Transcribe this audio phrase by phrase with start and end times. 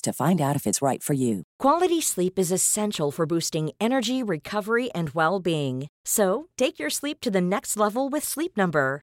[0.00, 1.42] to find out if it's right for you.
[1.58, 5.88] Quality sleep is essential for boosting energy, recovery, and well being.
[6.04, 9.02] So, take your sleep to the next level with Sleep Number.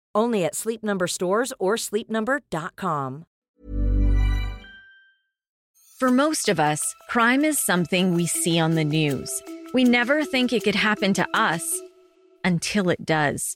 [0.13, 3.25] Only at Sleep Number stores or sleepnumber.com.
[5.99, 9.31] For most of us, crime is something we see on the news.
[9.73, 11.79] We never think it could happen to us
[12.43, 13.55] until it does.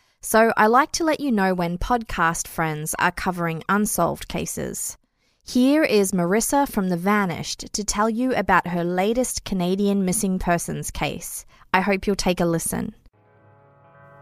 [0.23, 4.95] So I like to let you know when podcast friends are covering unsolved cases.
[5.43, 10.91] Here is Marissa from The Vanished to tell you about her latest Canadian missing persons
[10.91, 11.47] case.
[11.73, 12.93] I hope you'll take a listen.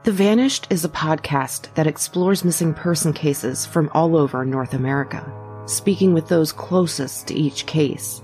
[0.03, 5.29] The Vanished is a podcast that explores missing person cases from all over North America,
[5.65, 8.21] speaking with those closest to each case,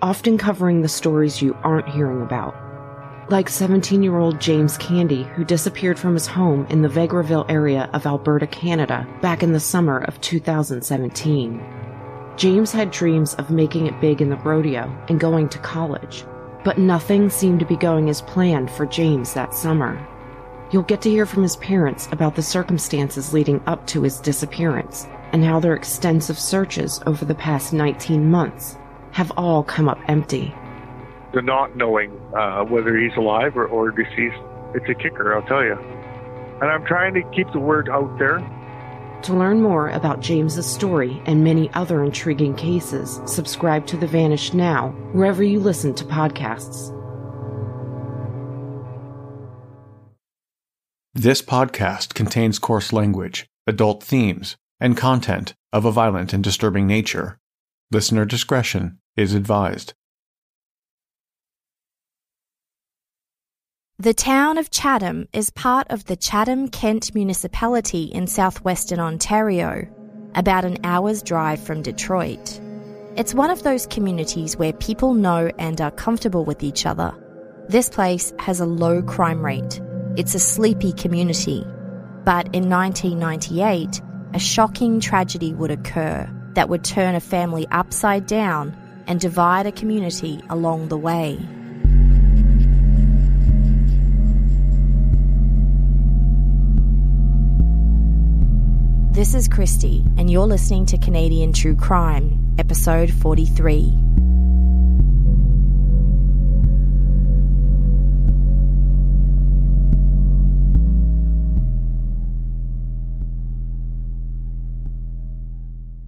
[0.00, 2.69] often covering the stories you aren't hearing about
[3.30, 7.88] like 17 year old James Candy, who disappeared from his home in the Vegreville area
[7.92, 11.62] of Alberta, Canada, back in the summer of 2017.
[12.36, 16.24] James had dreams of making it big in the rodeo and going to college,
[16.64, 20.04] but nothing seemed to be going as planned for James that summer.
[20.72, 25.06] You'll get to hear from his parents about the circumstances leading up to his disappearance
[25.32, 28.76] and how their extensive searches over the past 19 months
[29.12, 30.54] have all come up empty
[31.32, 34.36] the not knowing uh, whether he's alive or, or deceased,
[34.74, 35.74] it's a kicker, I'll tell you.
[36.60, 38.38] And I'm trying to keep the word out there.
[39.22, 44.54] To learn more about James's story and many other intriguing cases, subscribe to The Vanished
[44.54, 46.96] now, wherever you listen to podcasts.
[51.12, 57.38] This podcast contains coarse language, adult themes, and content of a violent and disturbing nature.
[57.90, 59.92] Listener discretion is advised.
[64.00, 69.86] The town of Chatham is part of the Chatham Kent municipality in southwestern Ontario,
[70.34, 72.58] about an hour's drive from Detroit.
[73.18, 77.12] It's one of those communities where people know and are comfortable with each other.
[77.68, 79.82] This place has a low crime rate.
[80.16, 81.62] It's a sleepy community.
[82.24, 84.00] But in 1998,
[84.32, 88.74] a shocking tragedy would occur that would turn a family upside down
[89.06, 91.38] and divide a community along the way.
[99.20, 103.92] This is Kristi, and you're listening to Canadian True Crime, episode 43.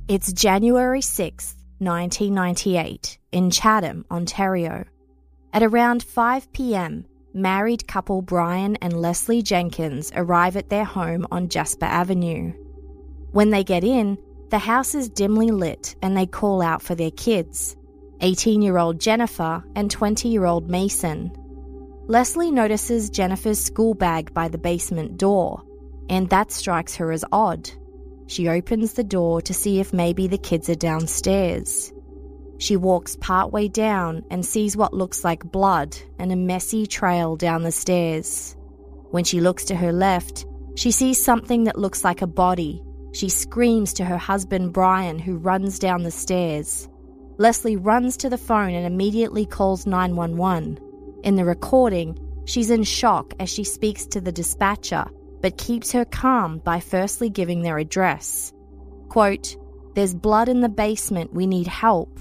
[0.09, 4.87] It's January 6th, 1998, in Chatham, Ontario.
[5.53, 7.05] At around 5 pm,
[7.35, 12.55] married couple Brian and Leslie Jenkins arrive at their home on Jasper Avenue.
[13.33, 14.19] When they get in,
[14.51, 17.77] the house is dimly lit and they call out for their kids
[18.21, 21.33] 18 year old Jennifer and 20 year old Mason.
[22.07, 25.63] Leslie notices Jennifer's school bag by the basement door,
[26.09, 27.71] and that strikes her as odd.
[28.27, 31.93] She opens the door to see if maybe the kids are downstairs.
[32.59, 37.63] She walks partway down and sees what looks like blood and a messy trail down
[37.63, 38.57] the stairs.
[39.11, 40.45] When she looks to her left,
[40.77, 42.83] she sees something that looks like a body.
[43.13, 46.89] She screams to her husband Brian, who runs down the stairs.
[47.39, 50.79] Leslie runs to the phone and immediately calls 911.
[51.23, 55.05] In the recording, she's in shock as she speaks to the dispatcher,
[55.41, 58.53] but keeps her calm by firstly giving their address.
[59.09, 59.57] Quote,
[59.95, 62.19] There's blood in the basement, we need help.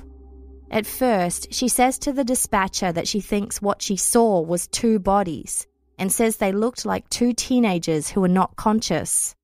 [0.72, 5.00] At first, she says to the dispatcher that she thinks what she saw was two
[5.00, 5.68] bodies
[6.00, 9.36] and says they looked like two teenagers who were not conscious.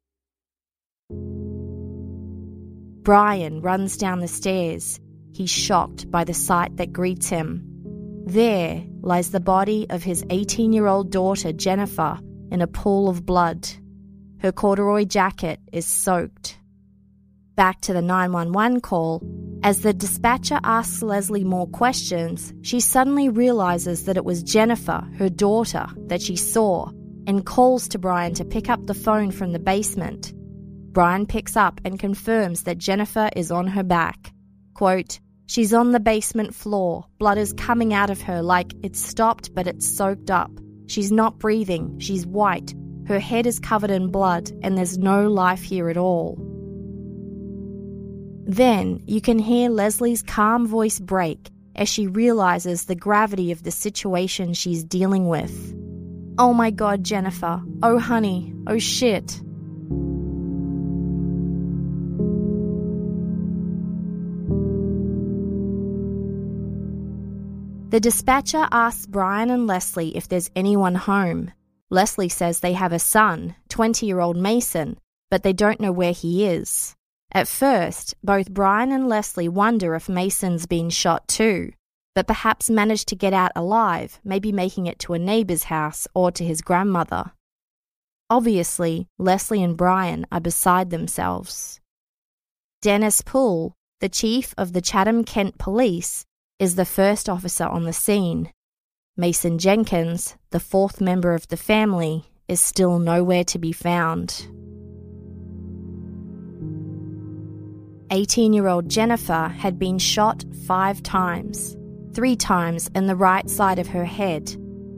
[3.08, 5.00] Brian runs down the stairs.
[5.32, 7.64] He's shocked by the sight that greets him.
[8.26, 12.20] There lies the body of his 18 year old daughter, Jennifer,
[12.52, 13.66] in a pool of blood.
[14.40, 16.60] Her corduroy jacket is soaked.
[17.56, 19.24] Back to the 911 call,
[19.64, 25.30] as the dispatcher asks Leslie more questions, she suddenly realizes that it was Jennifer, her
[25.30, 26.92] daughter, that she saw,
[27.26, 30.34] and calls to Brian to pick up the phone from the basement.
[30.92, 34.34] Brian picks up and confirms that Jennifer is on her back.
[34.74, 37.06] Quote, She's on the basement floor.
[37.20, 40.52] Blood is coming out of her like it's stopped, but it's soaked up.
[40.88, 42.00] She's not breathing.
[42.00, 42.76] She's white.
[43.08, 46.38] Her head is covered in blood, and there's no life here at all.
[48.46, 53.72] Then you can hear Leslie's calm voice break as she realizes the gravity of the
[53.72, 55.74] situation she's dealing with.
[56.38, 57.62] Oh my god, Jennifer.
[57.82, 58.54] Oh honey.
[58.68, 59.42] Oh shit.
[67.90, 71.54] The dispatcher asks Brian and Leslie if there's anyone home.
[71.90, 74.98] Leslie says they have a son, 20 year old Mason,
[75.32, 76.96] but they don't know where he is.
[77.32, 81.72] At first, both Brian and Leslie wonder if Mason's been shot too,
[82.14, 86.30] but perhaps managed to get out alive, maybe making it to a neighbour's house or
[86.32, 87.32] to his grandmother.
[88.30, 91.80] Obviously, Leslie and Brian are beside themselves.
[92.82, 96.26] Dennis Poole, the chief of the Chatham Kent Police,
[96.60, 98.52] is the first officer on the scene.
[99.16, 104.48] Mason Jenkins, the fourth member of the family, is still nowhere to be found.
[108.10, 111.76] 18 year old Jennifer had been shot five times,
[112.14, 114.50] three times in the right side of her head,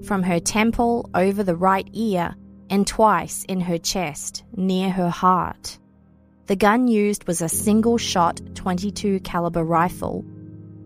[0.06, 2.36] from her temple over the right ear,
[2.70, 5.80] and twice in her chest, near her heart.
[6.46, 10.24] The gun used was a single shot 22 caliber rifle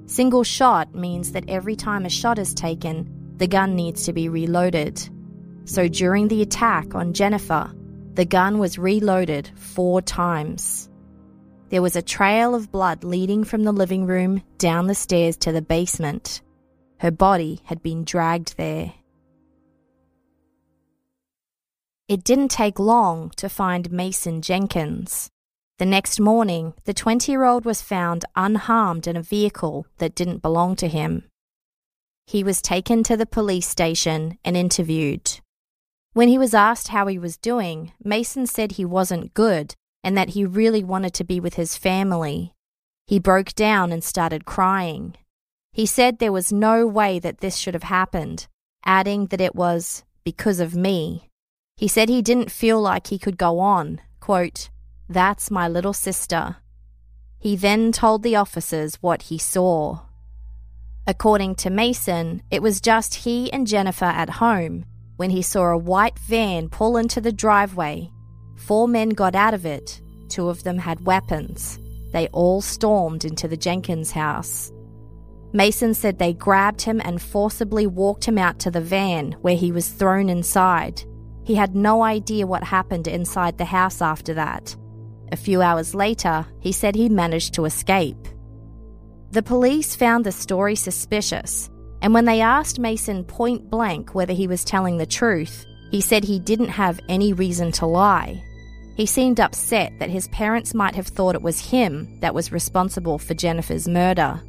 [0.06, 4.30] Single shot means that every time a shot is taken, the gun needs to be
[4.30, 5.10] reloaded.
[5.66, 7.72] So during the attack on Jennifer,
[8.14, 10.90] the gun was reloaded four times.
[11.70, 15.52] There was a trail of blood leading from the living room down the stairs to
[15.52, 16.42] the basement.
[17.00, 18.94] Her body had been dragged there.
[22.08, 25.32] It didn't take long to find Mason Jenkins.
[25.84, 30.42] The next morning, the 20 year old was found unharmed in a vehicle that didn't
[30.42, 31.26] belong to him.
[32.26, 35.42] He was taken to the police station and interviewed.
[36.14, 39.76] When he was asked how he was doing, Mason said he wasn't good
[40.06, 42.54] and that he really wanted to be with his family.
[43.06, 45.16] He broke down and started crying.
[45.74, 48.48] He said there was no way that this should have happened,
[48.86, 51.28] adding that it was because of me.
[51.76, 54.00] He said he didn't feel like he could go on.
[54.22, 54.70] Quote,
[55.10, 56.58] that's my little sister.
[57.40, 60.00] He then told the officers what he saw.
[61.06, 64.86] According to Mason, it was just he and Jennifer at home
[65.18, 68.10] when he saw a white van pull into the driveway.
[68.56, 71.80] Four men got out of it, two of them had weapons.
[72.14, 74.72] They all stormed into the Jenkins house.
[75.52, 79.72] Mason said they grabbed him and forcibly walked him out to the van, where he
[79.72, 81.04] was thrown inside.
[81.44, 84.76] He had no idea what happened inside the house after that.
[85.34, 88.28] A few hours later, he said he managed to escape.
[89.32, 91.72] The police found the story suspicious,
[92.04, 96.24] and when they asked Mason point blank whether he was telling the truth, he said
[96.24, 98.44] he didn't have any reason to lie.
[98.96, 103.18] He seemed upset that his parents might have thought it was him that was responsible
[103.18, 104.40] for Jennifer's murder.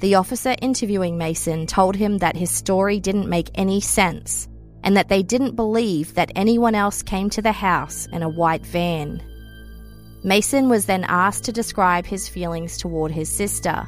[0.00, 4.48] The officer interviewing Mason told him that his story didn't make any sense
[4.84, 8.64] and that they didn't believe that anyone else came to the house in a white
[8.64, 9.22] van.
[10.24, 13.86] Mason was then asked to describe his feelings toward his sister.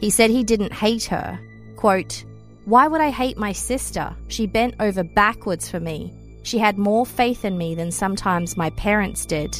[0.00, 1.38] He said he didn't hate her.
[1.76, 2.24] Quote,
[2.64, 4.16] Why would I hate my sister?
[4.28, 6.12] She bent over backwards for me.
[6.42, 9.54] She had more faith in me than sometimes my parents did.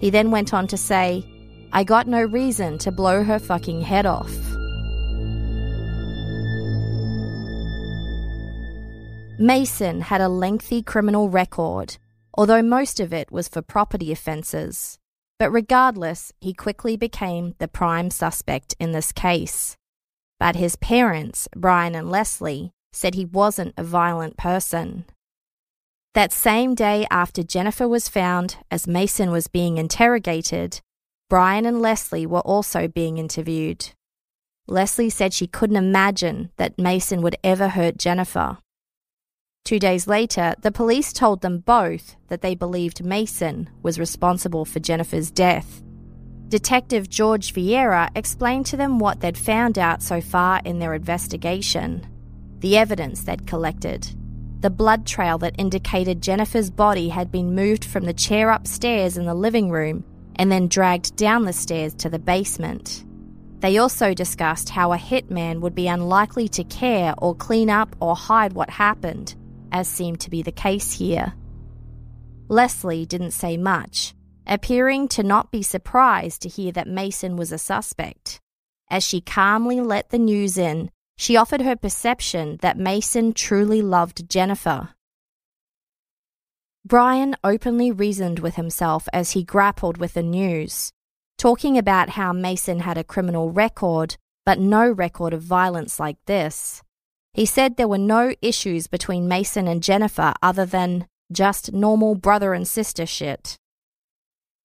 [0.00, 1.24] He then went on to say,
[1.72, 4.32] I got no reason to blow her fucking head off.
[9.38, 11.96] Mason had a lengthy criminal record,
[12.34, 14.98] although most of it was for property offences.
[15.38, 19.76] But regardless, he quickly became the prime suspect in this case.
[20.40, 25.04] But his parents, Brian and Leslie, said he wasn't a violent person.
[26.14, 30.80] That same day after Jennifer was found, as Mason was being interrogated,
[31.30, 33.90] Brian and Leslie were also being interviewed.
[34.66, 38.58] Leslie said she couldn't imagine that Mason would ever hurt Jennifer.
[39.68, 44.80] Two days later, the police told them both that they believed Mason was responsible for
[44.80, 45.82] Jennifer's death.
[46.48, 52.06] Detective George Vieira explained to them what they'd found out so far in their investigation
[52.60, 54.08] the evidence they'd collected,
[54.60, 59.26] the blood trail that indicated Jennifer's body had been moved from the chair upstairs in
[59.26, 60.02] the living room
[60.36, 63.04] and then dragged down the stairs to the basement.
[63.60, 68.16] They also discussed how a hitman would be unlikely to care or clean up or
[68.16, 69.34] hide what happened,
[69.72, 71.34] as seemed to be the case here.
[72.48, 74.14] Leslie didn't say much,
[74.46, 78.40] appearing to not be surprised to hear that Mason was a suspect.
[78.90, 84.30] As she calmly let the news in, she offered her perception that Mason truly loved
[84.30, 84.90] Jennifer.
[86.84, 90.90] Brian openly reasoned with himself as he grappled with the news,
[91.36, 96.82] talking about how Mason had a criminal record, but no record of violence like this.
[97.34, 102.54] He said there were no issues between Mason and Jennifer other than just normal brother
[102.54, 103.56] and sister shit.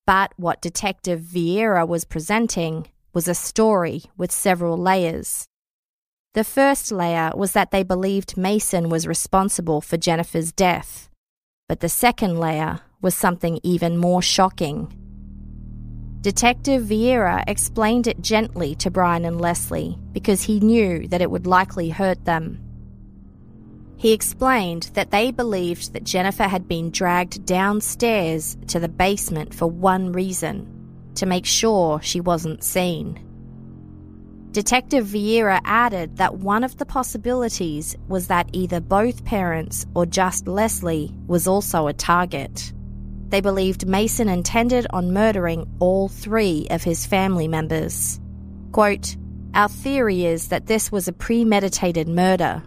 [0.05, 5.46] But what Detective Vieira was presenting was a story with several layers.
[6.34, 11.10] The first layer was that they believed Mason was responsible for Jennifer's death.
[11.70, 15.02] But the second layer was something even more shocking.
[16.24, 21.46] Detective Vieira explained it gently to Brian and Leslie because he knew that it would
[21.46, 22.62] likely hurt them.
[23.98, 29.68] He explained that they believed that Jennifer had been dragged downstairs to the basement for
[29.68, 33.20] one reason to make sure she wasn't seen.
[34.51, 40.48] Detective Vieira added that one of the possibilities was that either both parents or just
[40.48, 42.72] Leslie was also a target.
[43.34, 48.22] They believed Mason intended on murdering all three of his family members.
[48.72, 49.18] Quote,
[49.56, 52.62] Our theory is that this was a premeditated murder,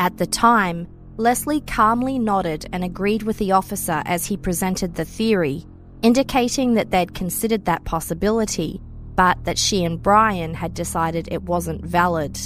[0.00, 0.88] at the time,
[1.18, 5.66] Leslie calmly nodded and agreed with the officer as he presented the theory,
[6.00, 8.80] indicating that they'd considered that possibility,
[9.14, 12.38] but that she and Brian had decided it wasn't valid.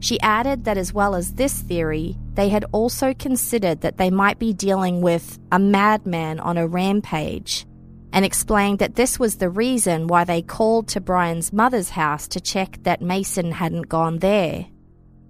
[0.00, 4.38] She added that as well as this theory, they had also considered that they might
[4.38, 7.66] be dealing with a madman on a rampage,
[8.12, 12.40] and explained that this was the reason why they called to Brian's mother's house to
[12.40, 14.66] check that Mason hadn't gone there.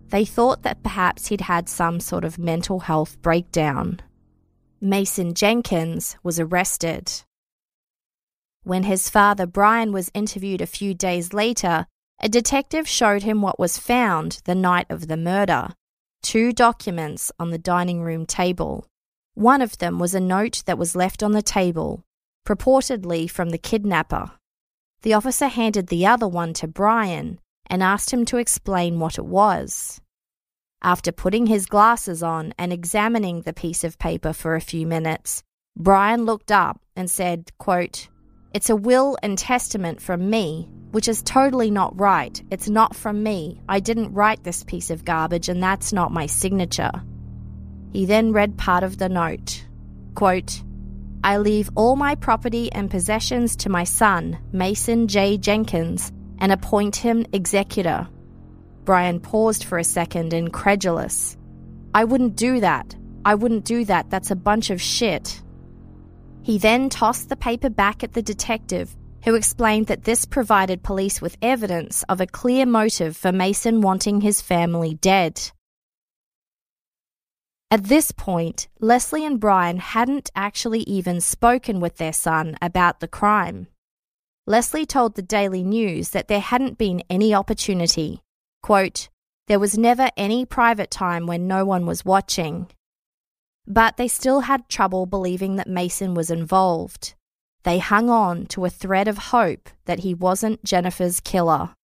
[0.08, 4.00] They thought that perhaps he'd had some sort of mental health breakdown.
[4.80, 7.10] Mason Jenkins was arrested.
[8.64, 11.87] When his father Brian was interviewed a few days later,
[12.20, 15.75] a detective showed him what was found the night of the murder
[16.22, 18.87] two documents on the dining room table.
[19.34, 22.04] One of them was a note that was left on the table,
[22.44, 24.32] purportedly from the kidnapper.
[25.02, 29.25] The officer handed the other one to Brian, and asked him to explain what it
[29.25, 30.00] was.
[30.82, 35.42] After putting his glasses on and examining the piece of paper for a few minutes,
[35.76, 38.08] Brian looked up and said, quote,
[38.55, 42.43] It's a will and testament from me, which is totally not right.
[42.50, 43.61] It's not from me.
[43.69, 46.93] I didn't write this piece of garbage, and that's not my signature.
[47.93, 49.64] He then read part of the note.
[50.14, 50.62] Quote,
[51.23, 55.37] I leave all my property and possessions to my son, Mason J.
[55.37, 58.09] Jenkins, and appoint him executor.
[58.85, 61.37] Brian paused for a second, incredulous.
[61.93, 62.97] I wouldn't do that.
[63.25, 64.09] I wouldn't do that.
[64.09, 65.43] That's a bunch of shit.
[66.42, 71.21] He then tossed the paper back at the detective, who explained that this provided police
[71.21, 75.50] with evidence of a clear motive for Mason wanting his family dead.
[77.71, 83.09] At this point, Leslie and Brian hadn't actually even spoken with their son about the
[83.09, 83.66] crime.
[84.47, 88.23] Leslie told the Daily News that there hadn't been any opportunity.
[88.62, 89.11] Quote,
[89.49, 92.68] there was never any private time when no one was watching.
[93.70, 97.14] But they still had trouble believing that Mason was involved.
[97.64, 101.75] They hung on to a thread of hope that he wasn't Jennifer's killer.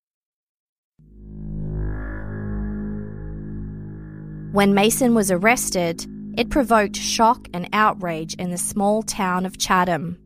[4.53, 6.07] When Mason was arrested,
[6.39, 10.19] it provoked shock and outrage in the small town of Chatham.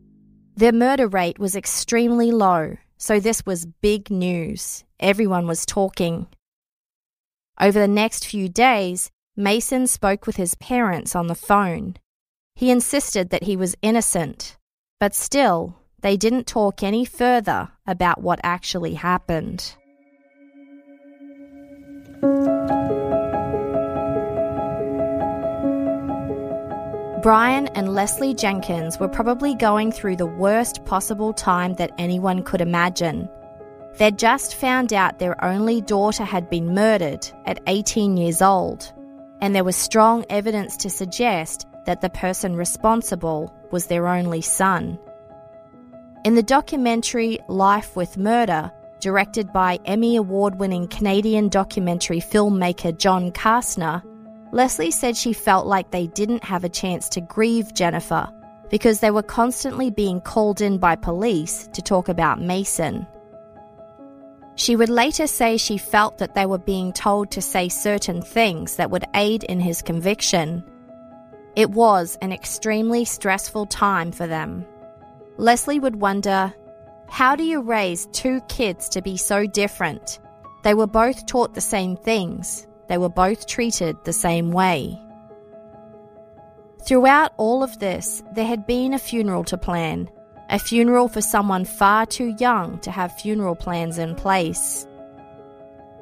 [0.54, 4.84] Their murder rate was extremely low, so this was big news.
[5.00, 6.28] Everyone was talking.
[7.60, 9.10] Over the next few days,
[9.40, 11.95] Mason spoke with his parents on the phone.
[12.57, 14.57] He insisted that he was innocent,
[14.99, 19.76] but still, they didn't talk any further about what actually happened.
[27.23, 32.61] Brian and Leslie Jenkins were probably going through the worst possible time that anyone could
[32.61, 33.28] imagine.
[33.99, 38.92] They'd just found out their only daughter had been murdered at 18 years old,
[39.40, 44.99] and there was strong evidence to suggest that the person responsible was their only son.
[46.25, 53.30] In the documentary Life with Murder, directed by Emmy Award winning Canadian documentary filmmaker John
[53.33, 54.02] Kastner,
[54.52, 58.28] Leslie said she felt like they didn't have a chance to grieve Jennifer
[58.71, 63.07] because they were constantly being called in by police to talk about Mason.
[64.58, 68.74] She would later say she felt that they were being told to say certain things
[68.74, 70.64] that would aid in his conviction.
[71.54, 74.66] It was an extremely stressful time for them.
[75.36, 76.52] Leslie would wonder
[77.08, 80.18] how do you raise two kids to be so different?
[80.64, 85.00] They were both taught the same things, they were both treated the same way.
[86.84, 90.10] Throughout all of this, there had been a funeral to plan,
[90.50, 94.86] a funeral for someone far too young to have funeral plans in place.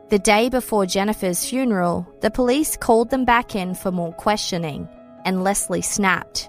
[0.08, 4.88] The day before Jennifer's funeral, the police called them back in for more questioning,
[5.24, 6.48] and Leslie snapped.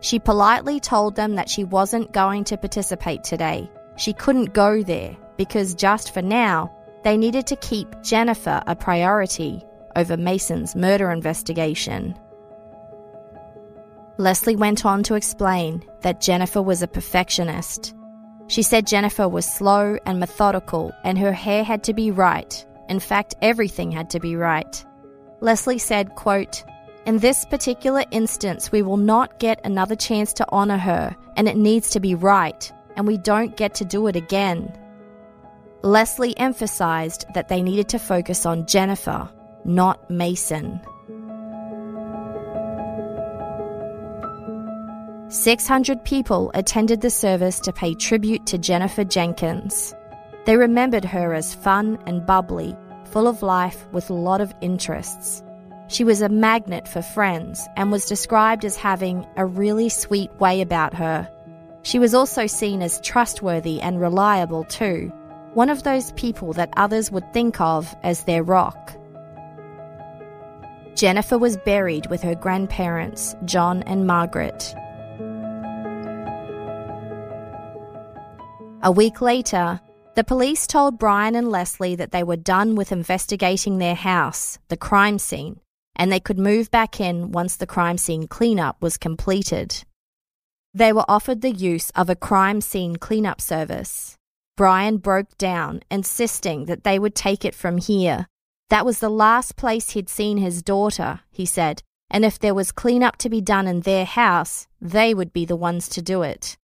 [0.00, 3.70] She politely told them that she wasn't going to participate today.
[3.96, 6.72] She couldn't go there because just for now,
[7.04, 12.18] they needed to keep Jennifer a priority over Mason's murder investigation.
[14.18, 17.94] Leslie went on to explain that Jennifer was a perfectionist.
[18.48, 22.64] She said Jennifer was slow and methodical and her hair had to be right.
[22.88, 24.84] In fact, everything had to be right.
[25.40, 26.64] Leslie said, quote,
[27.04, 31.56] In this particular instance, we will not get another chance to honour her, and it
[31.56, 34.72] needs to be right, and we don't get to do it again.
[35.82, 39.28] Leslie emphasised that they needed to focus on Jennifer,
[39.64, 40.80] not Mason.
[45.28, 49.92] 600 people attended the service to pay tribute to Jennifer Jenkins.
[50.44, 55.42] They remembered her as fun and bubbly, full of life with a lot of interests.
[55.88, 60.60] She was a magnet for friends and was described as having a really sweet way
[60.60, 61.28] about her.
[61.82, 65.12] She was also seen as trustworthy and reliable too,
[65.54, 68.96] one of those people that others would think of as their rock.
[70.94, 74.72] Jennifer was buried with her grandparents, John and Margaret.
[78.86, 79.80] A week later,
[80.14, 84.76] the police told Brian and Leslie that they were done with investigating their house, the
[84.76, 85.58] crime scene,
[85.96, 89.82] and they could move back in once the crime scene cleanup was completed.
[90.72, 94.16] They were offered the use of a crime scene cleanup service.
[94.56, 98.28] Brian broke down, insisting that they would take it from here
[98.70, 102.70] that was the last place he'd seen his daughter, he said, and if there was
[102.70, 106.56] cleanup to be done in their house, they would be the ones to do it.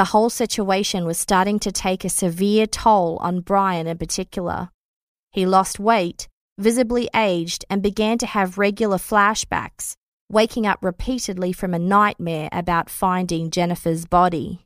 [0.00, 4.70] The whole situation was starting to take a severe toll on Brian in particular.
[5.30, 9.96] He lost weight, visibly aged, and began to have regular flashbacks,
[10.30, 14.64] waking up repeatedly from a nightmare about finding Jennifer's body.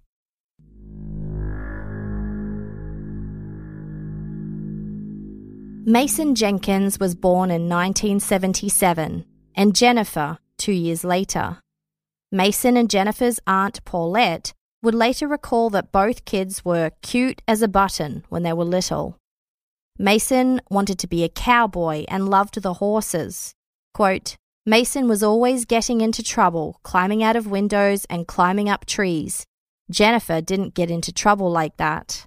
[5.85, 9.25] Mason Jenkins was born in 1977
[9.57, 11.59] and Jennifer two years later.
[12.31, 17.69] Mason and Jennifer's aunt Paulette would later recall that both kids were cute as a
[17.69, 19.19] button when they were little.
[19.99, 23.55] Mason wanted to be a cowboy and loved the horses.
[23.95, 29.45] Quote, Mason was always getting into trouble, climbing out of windows and climbing up trees.
[29.91, 32.27] Jennifer didn't get into trouble like that.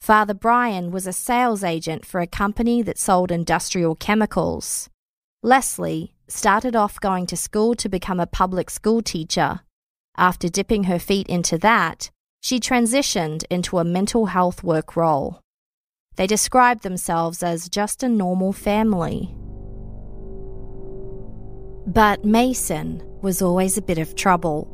[0.00, 4.88] Father Brian was a sales agent for a company that sold industrial chemicals.
[5.42, 9.60] Leslie started off going to school to become a public school teacher.
[10.16, 15.40] After dipping her feet into that, she transitioned into a mental health work role.
[16.16, 19.34] They described themselves as just a normal family.
[21.86, 24.70] But Mason was always a bit of trouble.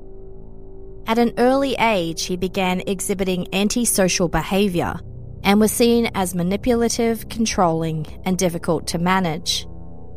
[1.07, 5.01] At an early age, he began exhibiting antisocial behaviour
[5.43, 9.67] and was seen as manipulative, controlling, and difficult to manage.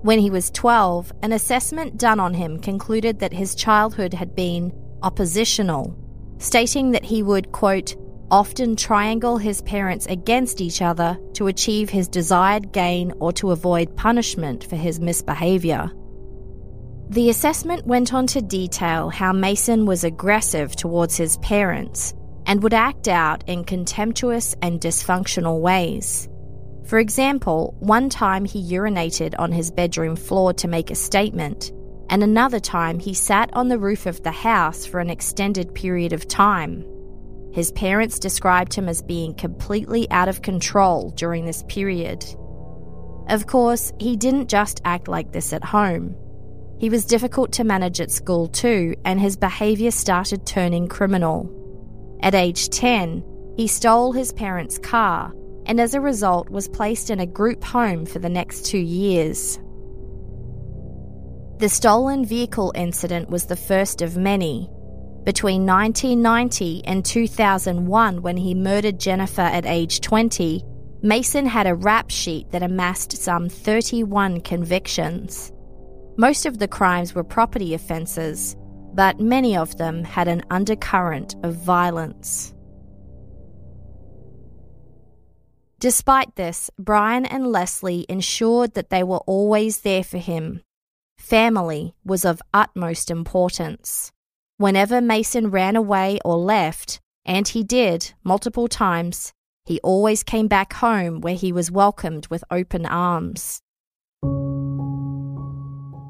[0.02, 4.74] When he was 12, an assessment done on him concluded that his childhood had been
[5.04, 5.96] oppositional,
[6.40, 7.96] stating that he would, quote,
[8.32, 13.96] often triangle his parents against each other to achieve his desired gain or to avoid
[13.96, 15.92] punishment for his misbehaviour.
[17.10, 22.16] The assessment went on to detail how Mason was aggressive towards his parents
[22.48, 26.28] and would act out in contemptuous and dysfunctional ways.
[26.86, 31.72] For example, one time he urinated on his bedroom floor to make a statement,
[32.14, 36.14] and another time he sat on the roof of the house for an extended period
[36.14, 36.86] of time.
[37.52, 42.24] His parents described him as being completely out of control during this period.
[43.30, 46.16] Of course, he didn't just act like this at home.
[46.78, 51.50] He was difficult to manage at school too, and his behaviour started turning criminal.
[52.22, 53.24] At age 10,
[53.58, 55.34] he stole his parents' car
[55.66, 59.58] and as a result was placed in a group home for the next two years.
[61.64, 64.70] The stolen vehicle incident was the first of many.
[65.24, 70.62] Between 1990 and 2001, when he murdered Jennifer at age 20,
[71.04, 75.54] Mason had a rap sheet that amassed some 31 convictions.
[76.18, 78.58] Most of the crimes were property offences,
[78.94, 82.54] but many of them had an undercurrent of violence.
[85.80, 90.60] Despite this, Brian and Leslie ensured that they were always there for him.
[91.24, 94.12] Family was of utmost importance.
[94.58, 99.32] Whenever Mason ran away or left, and he did multiple times,
[99.64, 103.62] he always came back home where he was welcomed with open arms.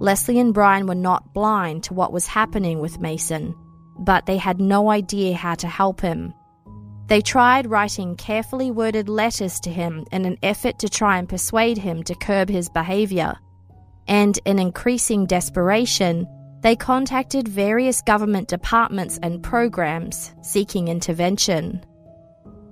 [0.02, 3.54] Leslie and Brian were not blind to what was happening with Mason,
[4.00, 6.34] but they had no idea how to help him.
[7.06, 11.78] They tried writing carefully worded letters to him in an effort to try and persuade
[11.78, 13.38] him to curb his behaviour.
[14.08, 16.28] And in increasing desperation,
[16.62, 21.84] they contacted various government departments and programs seeking intervention.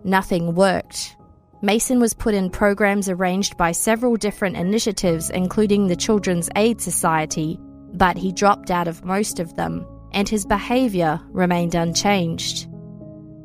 [0.03, 1.15] Nothing worked.
[1.61, 7.59] Mason was put in programs arranged by several different initiatives, including the Children's Aid Society,
[7.93, 12.67] but he dropped out of most of them, and his behaviour remained unchanged.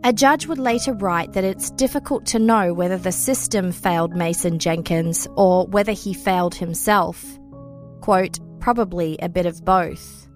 [0.04, 4.60] A judge would later write that it's difficult to know whether the system failed Mason
[4.60, 7.24] Jenkins or whether he failed himself.
[8.00, 10.26] Quote, probably a bit of both.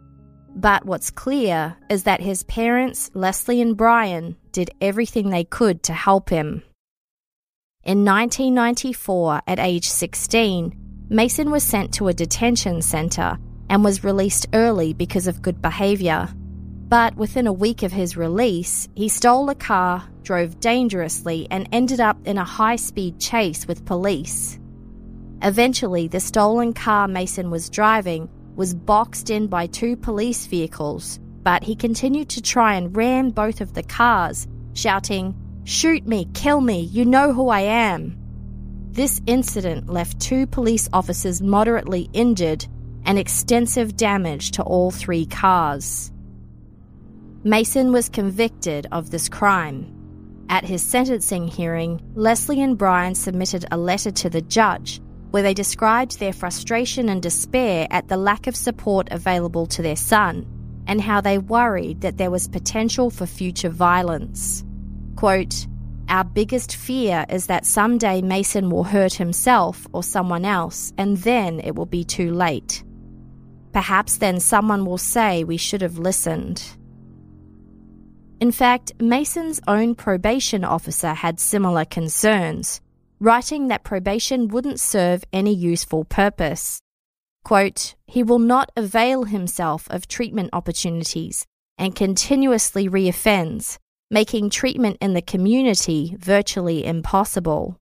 [0.55, 5.93] But what's clear is that his parents, Leslie and Brian, did everything they could to
[5.93, 6.63] help him.
[7.83, 10.77] In 1994, at age 16,
[11.09, 13.37] Mason was sent to a detention centre
[13.69, 16.29] and was released early because of good behaviour.
[16.89, 21.99] But within a week of his release, he stole a car, drove dangerously, and ended
[21.99, 24.60] up in a high speed chase with police.
[25.43, 31.65] Eventually, the stolen car Mason was driving was boxed in by two police vehicles, but
[31.65, 36.81] he continued to try and ram both of the cars, shouting, Shoot me, kill me,
[36.81, 38.19] you know who I am.
[38.91, 42.67] This incident left two police officers moderately injured
[43.05, 46.13] and extensive damage to all three cars.
[47.45, 49.97] Mason was convicted of this crime.
[50.51, 55.55] At his sentencing hearing, Leslie and Brian submitted a letter to the judge where they
[55.55, 60.47] described their frustration and despair at the lack of support available to their son
[60.87, 64.65] and how they worried that there was potential for future violence.
[65.17, 65.67] Quote,
[66.09, 71.61] Our biggest fear is that someday Mason will hurt himself or someone else, and then
[71.61, 72.83] it will be too late.
[73.73, 76.63] Perhaps then someone will say we should have listened.
[78.41, 82.81] In fact, Mason's own probation officer had similar concerns,
[83.21, 86.81] writing that probation wouldn't serve any useful purpose.
[87.45, 91.47] Quote, he will not avail himself of treatment opportunities
[91.79, 93.79] and continuously reoffends,
[94.11, 97.77] making treatment in the community virtually impossible.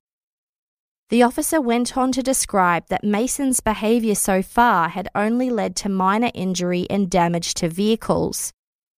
[1.09, 5.89] The officer went on to describe that Mason's behaviour so far had only led to
[5.89, 8.51] minor injury and damage to vehicles,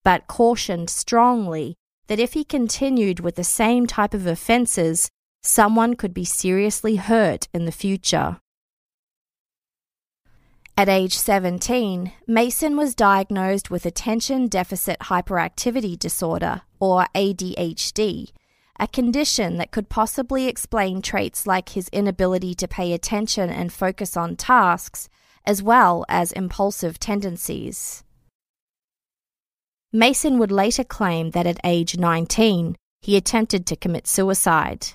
[0.03, 1.75] but cautioned strongly
[2.07, 5.09] that if he continued with the same type of offences,
[5.41, 8.37] someone could be seriously hurt in the future.
[10.77, 18.31] At age 17, Mason was diagnosed with attention deficit hyperactivity disorder, or ADHD,
[18.79, 24.17] a condition that could possibly explain traits like his inability to pay attention and focus
[24.17, 25.07] on tasks,
[25.45, 28.03] as well as impulsive tendencies.
[29.91, 34.87] Mason would later claim that at age 19, he attempted to commit suicide.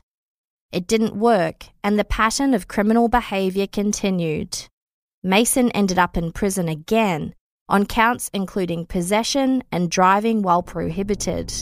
[0.72, 4.68] It didn't work, and the pattern of criminal behaviour continued.
[5.22, 7.34] Mason ended up in prison again
[7.68, 11.52] on counts including possession and driving while prohibited.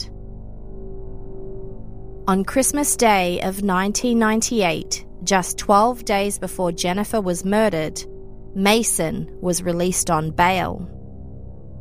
[2.27, 8.03] On Christmas Day of 1998, just 12 days before Jennifer was murdered,
[8.55, 10.89] Mason was released on bail.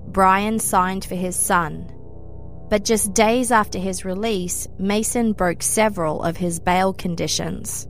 [0.09, 1.91] Brian signed for his son.
[2.69, 7.87] But just days after his release, Mason broke several of his bail conditions.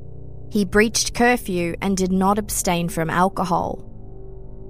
[0.50, 3.90] He breached curfew and did not abstain from alcohol.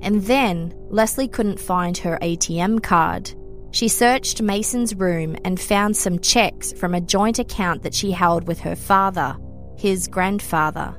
[0.02, 3.32] And then Leslie couldn't find her ATM card.
[3.70, 8.46] She searched Mason's room and found some checks from a joint account that she held
[8.46, 9.36] with her father,
[9.76, 10.94] his grandfather.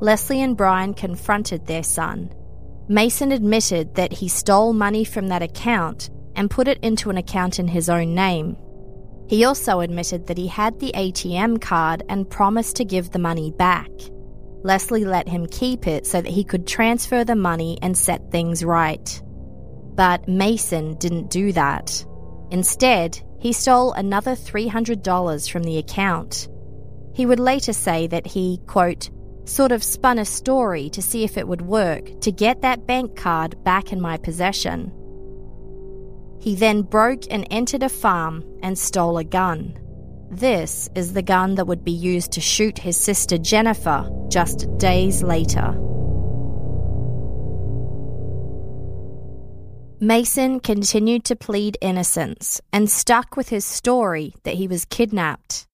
[0.00, 2.32] Leslie and Brian confronted their son.
[2.88, 7.58] Mason admitted that he stole money from that account and put it into an account
[7.58, 8.56] in his own name.
[9.28, 13.50] He also admitted that he had the ATM card and promised to give the money
[13.50, 13.90] back.
[14.62, 18.64] Leslie let him keep it so that he could transfer the money and set things
[18.64, 19.20] right.
[19.94, 22.04] But Mason didn't do that.
[22.50, 26.48] Instead, he stole another $300 from the account.
[27.14, 29.10] He would later say that he, quote,
[29.44, 33.16] sort of spun a story to see if it would work to get that bank
[33.16, 34.92] card back in my possession.
[36.40, 39.78] He then broke and entered a farm and stole a gun.
[40.30, 45.22] This is the gun that would be used to shoot his sister Jennifer just days
[45.22, 45.80] later.
[49.98, 55.66] Mason continued to plead innocence and stuck with his story that he was kidnapped.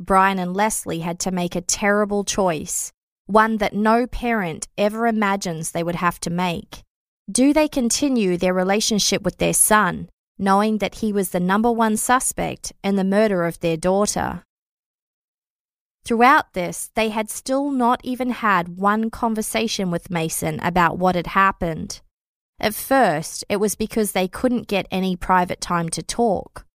[0.00, 2.90] Brian and Leslie had to make a terrible choice,
[3.26, 6.82] one that no parent ever imagines they would have to make.
[7.30, 11.96] Do they continue their relationship with their son, knowing that he was the number one
[11.96, 14.42] suspect in the murder of their daughter?
[16.04, 21.28] Throughout this, they had still not even had one conversation with Mason about what had
[21.28, 22.02] happened.
[22.60, 26.66] At first, it was because they couldn't get any private time to talk.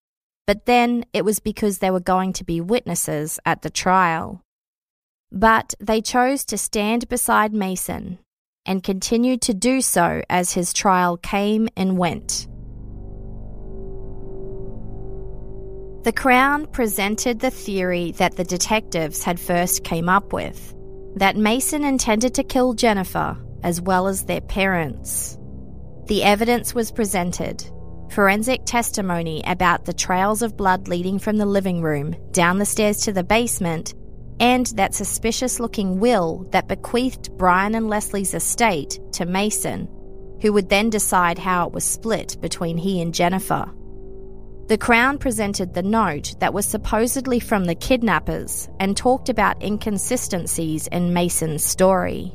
[0.46, 4.40] But then it was because they were going to be witnesses at the trial.
[5.30, 8.18] But they chose to stand beside Mason
[8.68, 12.46] and continued to do so as his trial came and went.
[16.04, 20.74] The Crown presented the theory that the detectives had first came up with
[21.16, 25.36] that Mason intended to kill Jennifer as well as their parents.
[26.06, 27.64] The evidence was presented
[28.10, 33.00] forensic testimony about the trails of blood leading from the living room down the stairs
[33.02, 33.94] to the basement,
[34.40, 39.88] and that suspicious looking will that bequeathed Brian and Leslie's estate to Mason,
[40.40, 43.70] who would then decide how it was split between he and Jennifer.
[44.68, 50.86] The Crown presented the note that was supposedly from the kidnappers and talked about inconsistencies
[50.88, 52.32] in Mason's story.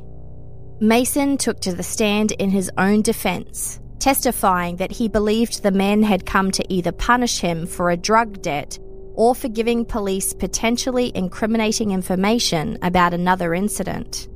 [0.81, 6.01] Mason took to the stand in his own defense, testifying that he believed the men
[6.01, 8.79] had come to either punish him for a drug debt
[9.13, 14.27] or for giving police potentially incriminating information about another incident.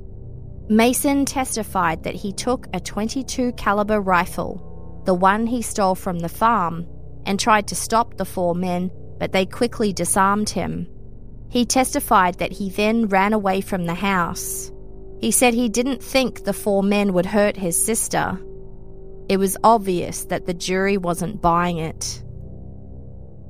[0.70, 6.30] Mason testified that he took a 22 caliber rifle, the one he stole from the
[6.30, 6.86] farm,
[7.26, 10.88] and tried to stop the four men, but they quickly disarmed him.
[11.50, 14.72] He testified that he then ran away from the house.
[15.20, 18.38] He said he didn't think the four men would hurt his sister,
[19.30, 22.24] it was obvious that the jury wasn't buying it.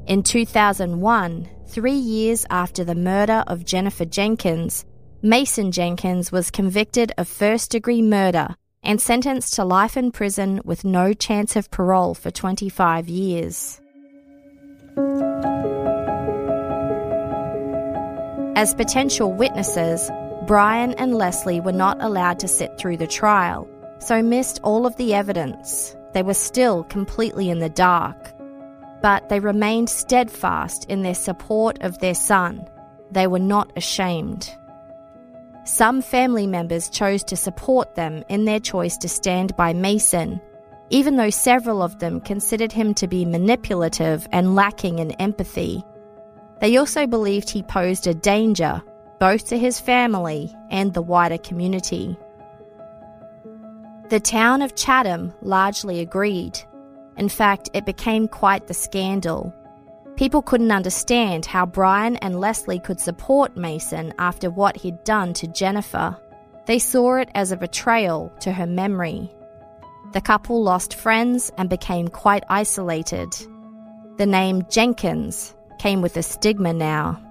[0.08, 4.86] In 2001, three years after the murder of Jennifer Jenkins,
[5.22, 10.86] Mason Jenkins was convicted of first degree murder and sentenced to life in prison with
[10.86, 13.82] no chance of parole for 25 years.
[18.56, 20.10] As potential witnesses,
[20.46, 23.67] Brian and Leslie were not allowed to sit through the trial
[24.00, 25.96] so missed all of the evidence.
[26.13, 28.37] They were still completely in the dark.
[29.01, 32.67] But they remained steadfast in their support of their son.
[33.12, 34.53] They were not ashamed.
[35.65, 40.41] Some family members chose to support them in their choice to stand by Mason,
[40.89, 45.83] even though several of them considered him to be manipulative and lacking in empathy.
[46.62, 48.81] They also believed he posed a danger
[49.19, 52.17] both to his family and the wider community.
[54.10, 56.60] The town of Chatham largely agreed.
[57.17, 59.53] In fact, it became quite the scandal.
[60.15, 65.47] People couldn't understand how Brian and Leslie could support Mason after what he'd done to
[65.47, 66.17] Jennifer.
[66.65, 69.32] They saw it as a betrayal to her memory.
[70.13, 73.36] The couple lost friends and became quite isolated.
[74.17, 77.21] The name Jenkins came with a stigma now.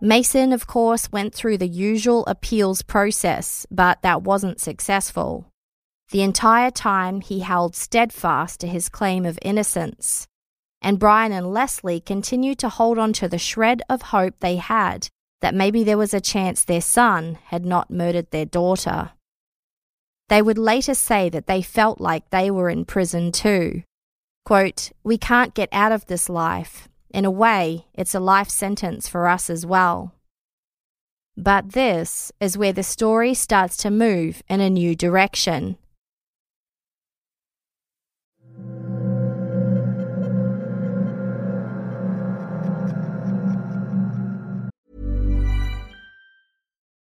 [0.00, 5.51] Mason, of course, went through the usual appeals process, but that wasn't successful.
[6.12, 10.28] The entire time, he held steadfast to his claim of innocence.
[10.82, 15.08] And Brian and Leslie continued to hold on to the shred of hope they had
[15.40, 19.12] that maybe there was a chance their son had not murdered their daughter.
[20.28, 23.82] They would later say that they felt like they were in prison too.
[24.44, 26.88] Quote, We can't get out of this life.
[27.08, 30.14] In a way, it's a life sentence for us as well.
[31.38, 35.78] But this is where the story starts to move in a new direction.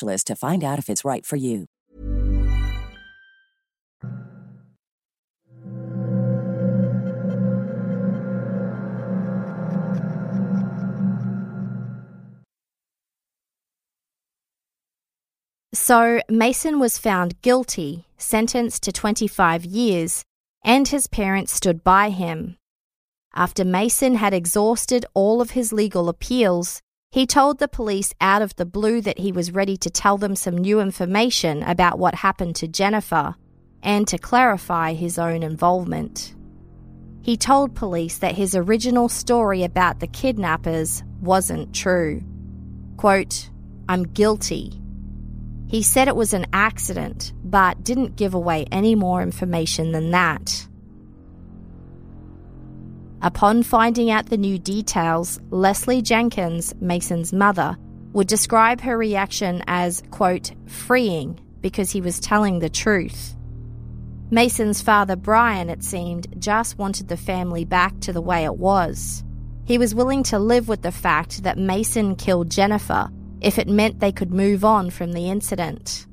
[0.00, 1.66] to find out if it's right for you.
[15.74, 20.24] So, Mason was found guilty, sentenced to 25 years,
[20.64, 22.56] and his parents stood by him.
[23.34, 28.54] After Mason had exhausted all of his legal appeals, he told the police out of
[28.56, 32.54] the blue that he was ready to tell them some new information about what happened
[32.56, 33.34] to Jennifer
[33.82, 36.34] and to clarify his own involvement.
[37.22, 42.22] He told police that his original story about the kidnappers wasn't true.
[42.96, 43.50] Quote,
[43.88, 44.72] I'm guilty.
[45.68, 50.66] He said it was an accident, but didn't give away any more information than that.
[53.20, 57.76] Upon finding out the new details, Leslie Jenkins, Mason's mother,
[58.12, 63.34] would describe her reaction as, quote, freeing because he was telling the truth.
[64.30, 69.24] Mason's father, Brian, it seemed, just wanted the family back to the way it was.
[69.64, 74.00] He was willing to live with the fact that Mason killed Jennifer if it meant
[74.00, 76.06] they could move on from the incident.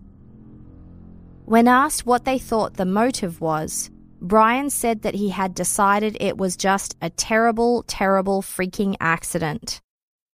[1.45, 3.91] When asked what they thought the motive was,
[4.25, 9.79] Brian said that he had decided it was just a terrible, terrible freaking accident.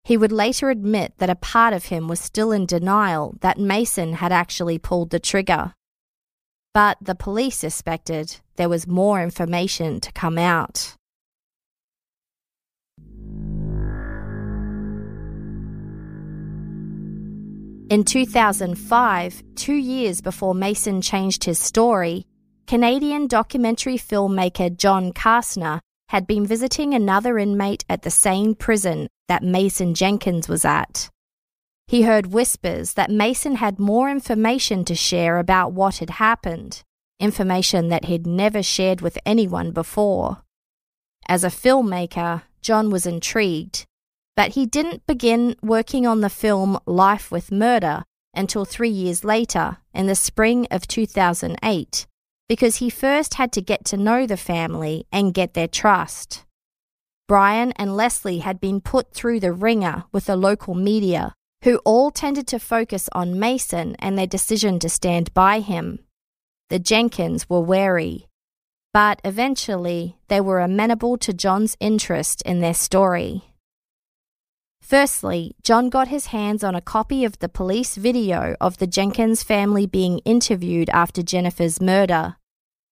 [0.06, 4.14] He would later admit that a part of him was still in denial that Mason
[4.14, 5.74] had actually pulled the trigger.
[6.74, 10.96] But the police suspected there was more information to come out.
[17.90, 22.26] In 2005, two years before Mason changed his story,
[22.72, 29.44] Canadian documentary filmmaker John Kastner had been visiting another inmate at the same prison that
[29.44, 31.10] Mason Jenkins was at.
[31.88, 36.82] He heard whispers that Mason had more information to share about what had happened,
[37.20, 40.44] information that he'd never shared with anyone before.
[41.28, 43.86] As a filmmaker, John was intrigued,
[44.38, 48.04] but he didn't begin working on the film Life with Murder
[48.34, 52.08] until three years later, in the spring of 2008
[52.52, 56.44] because he first had to get to know the family and get their trust.
[57.26, 61.34] Brian and Leslie had been put through the ringer with the local media,
[61.64, 66.00] who all tended to focus on Mason and their decision to stand by him.
[66.70, 68.28] The Jenkins were wary,
[68.94, 73.44] but eventually they were amenable to John's interest in their story.
[74.82, 79.42] Firstly, John got his hands on a copy of the police video of the Jenkins
[79.42, 82.36] family being interviewed after Jennifer's murder.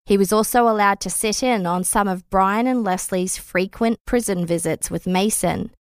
[0.05, 4.45] He was also allowed to sit in on some of Brian and Leslie's frequent prison
[4.45, 5.71] visits with Mason.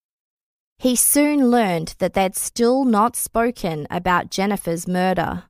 [0.79, 5.43] He soon learned that they'd still not spoken about Jennifer's murder.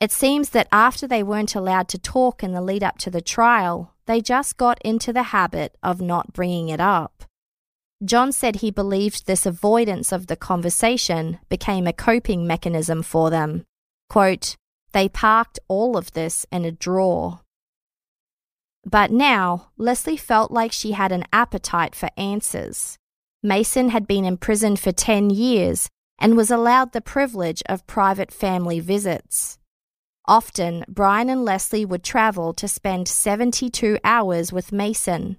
[0.00, 3.20] It seems that after they weren't allowed to talk in the lead up to the
[3.20, 7.24] trial, they just got into the habit of not bringing it up.
[8.04, 13.64] John said he believed this avoidance of the conversation became a coping mechanism for them.
[14.08, 14.56] Quote,
[14.92, 17.40] they parked all of this in a drawer.
[18.84, 22.96] But now, Leslie felt like she had an appetite for answers.
[23.42, 28.80] Mason had been imprisoned for 10 years and was allowed the privilege of private family
[28.80, 29.58] visits.
[30.26, 35.38] Often, Brian and Leslie would travel to spend 72 hours with Mason.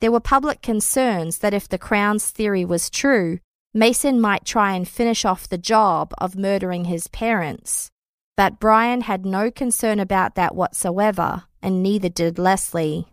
[0.00, 3.38] There were public concerns that if the Crown's theory was true,
[3.72, 7.90] Mason might try and finish off the job of murdering his parents.
[8.36, 13.06] But Brian had no concern about that whatsoever, and neither did Leslie.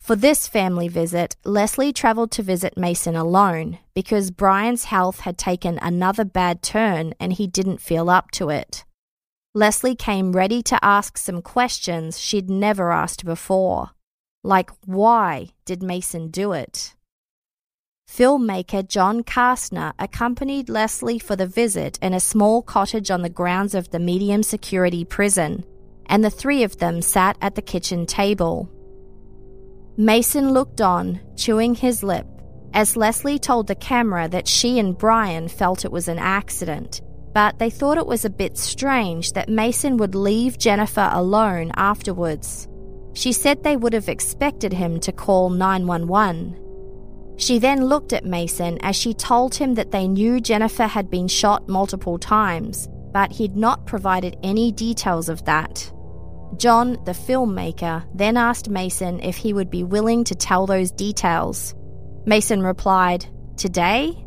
[0.00, 5.78] For this family visit, Leslie travelled to visit Mason alone because Brian's health had taken
[5.82, 8.84] another bad turn and he didn't feel up to it.
[9.54, 13.90] Leslie came ready to ask some questions she'd never asked before
[14.44, 16.94] like why did Mason do it?
[18.08, 23.74] Filmmaker John Kastner accompanied Leslie for the visit in a small cottage on the grounds
[23.74, 25.62] of the medium security prison,
[26.06, 28.68] and the three of them sat at the kitchen table.
[29.98, 32.26] Mason looked on, chewing his lip,
[32.72, 37.02] as Leslie told the camera that she and Brian felt it was an accident,
[37.34, 42.68] but they thought it was a bit strange that Mason would leave Jennifer alone afterwards.
[43.12, 46.67] She said they would have expected him to call 911.
[47.38, 51.28] She then looked at Mason as she told him that they knew Jennifer had been
[51.28, 55.90] shot multiple times, but he'd not provided any details of that.
[56.56, 61.76] John, the filmmaker, then asked Mason if he would be willing to tell those details.
[62.26, 63.26] Mason replied,
[63.56, 64.24] Today?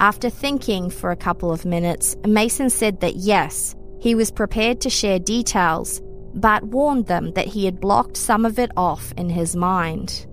[0.00, 4.90] After thinking for a couple of minutes, Mason said that yes, he was prepared to
[4.90, 6.00] share details,
[6.34, 10.26] but warned them that he had blocked some of it off in his mind.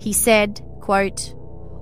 [0.00, 1.34] He said, quote,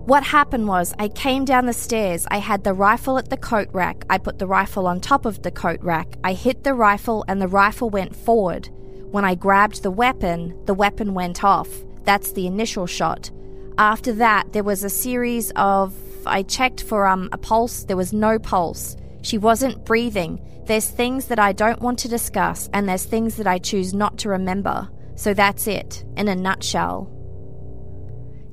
[0.06, 2.26] what happened was, I came down the stairs.
[2.28, 4.04] I had the rifle at the coat rack.
[4.10, 6.16] I put the rifle on top of the coat rack.
[6.24, 8.68] I hit the rifle, and the rifle went forward.
[9.12, 11.68] When I grabbed the weapon, the weapon went off.
[12.02, 13.30] That's the initial shot.
[13.78, 15.94] After that, there was a series of.
[16.26, 17.84] I checked for um, a pulse.
[17.84, 18.96] There was no pulse.
[19.22, 20.40] She wasn't breathing.
[20.66, 24.18] There's things that I don't want to discuss, and there's things that I choose not
[24.18, 24.88] to remember.
[25.14, 27.15] So that's it, in a nutshell.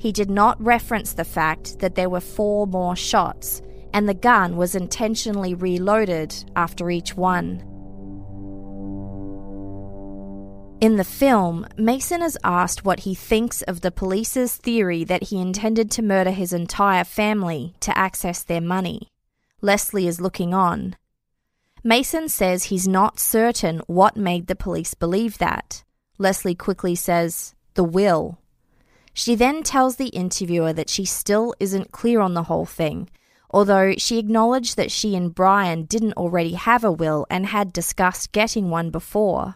[0.03, 3.61] He did not reference the fact that there were four more shots,
[3.93, 7.61] and the gun was intentionally reloaded after each one.
[10.81, 15.39] In the film, Mason is asked what he thinks of the police's theory that he
[15.39, 19.07] intended to murder his entire family to access their money.
[19.61, 20.97] Leslie is looking on.
[21.81, 25.85] Mason says he's not certain what made the police believe that.
[26.17, 28.37] Leslie quickly says, the will.
[29.13, 33.09] She then tells the interviewer that she still isn't clear on the whole thing,
[33.51, 38.31] although she acknowledged that she and Brian didn't already have a will and had discussed
[38.31, 39.55] getting one before.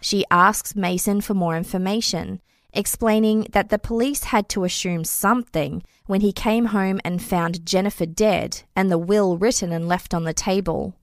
[0.00, 2.40] She asks Mason for more information,
[2.72, 8.06] explaining that the police had to assume something when he came home and found Jennifer
[8.06, 10.94] dead and the will written and left on the table.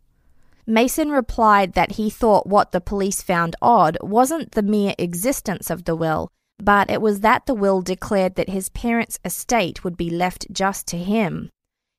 [0.65, 5.85] Mason replied that he thought what the police found odd wasn't the mere existence of
[5.85, 6.31] the will,
[6.61, 10.87] but it was that the will declared that his parents' estate would be left just
[10.87, 11.49] to him.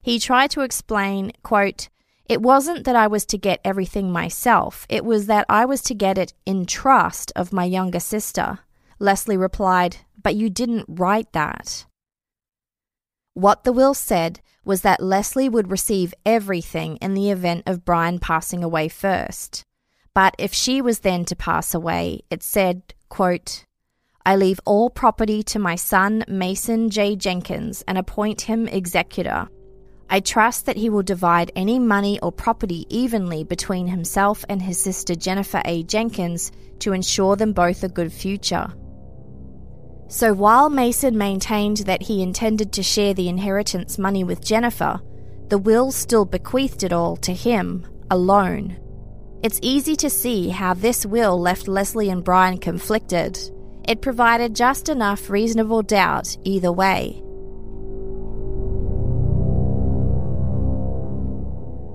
[0.02, 1.88] He tried to explain, quote,
[2.26, 5.94] It wasn't that I was to get everything myself, it was that I was to
[5.94, 8.60] get it in trust of my younger sister.
[8.98, 11.86] Leslie replied, But you didn't write that.
[13.34, 18.18] What the will said was that Leslie would receive everything in the event of Brian
[18.18, 19.64] passing away first.
[20.14, 23.64] But if she was then to pass away, it said, quote,
[24.26, 27.16] I leave all property to my son Mason J.
[27.16, 29.48] Jenkins and appoint him executor.
[30.10, 34.78] I trust that he will divide any money or property evenly between himself and his
[34.78, 35.84] sister Jennifer A.
[35.84, 38.72] Jenkins to ensure them both a good future.
[40.08, 45.00] So while Mason maintained that he intended to share the inheritance money with Jennifer,
[45.48, 48.76] the will still bequeathed it all to him, alone.
[49.42, 53.38] It's easy to see how this will left Leslie and Brian conflicted.
[53.90, 57.20] It provided just enough reasonable doubt either way.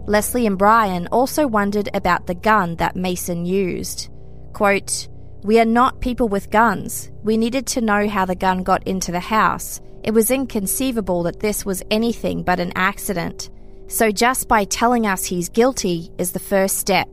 [0.06, 4.10] Leslie and Brian also wondered about the gun that Mason used.
[4.52, 5.08] Quote,
[5.44, 7.12] We are not people with guns.
[7.24, 9.80] We needed to know how the gun got into the house.
[10.04, 13.50] It was inconceivable that this was anything but an accident.
[13.88, 17.08] So just by telling us he's guilty is the first step.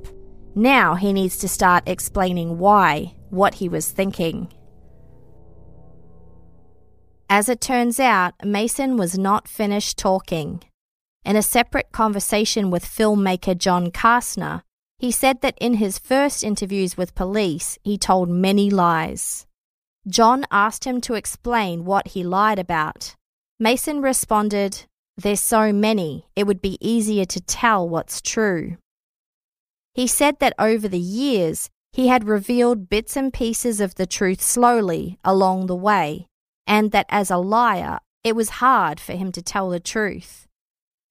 [0.56, 4.52] Now he needs to start explaining why, what he was thinking.
[7.34, 10.62] As it turns out, Mason was not finished talking.
[11.24, 14.60] In a separate conversation with filmmaker John Kastner,
[14.98, 19.46] he said that in his first interviews with police, he told many lies.
[20.06, 23.16] John asked him to explain what he lied about.
[23.58, 24.84] Mason responded,
[25.16, 28.76] There's so many, it would be easier to tell what's true.
[29.94, 34.42] He said that over the years, he had revealed bits and pieces of the truth
[34.42, 36.26] slowly along the way,
[36.66, 40.46] and that as a liar, it was hard for him to tell the truth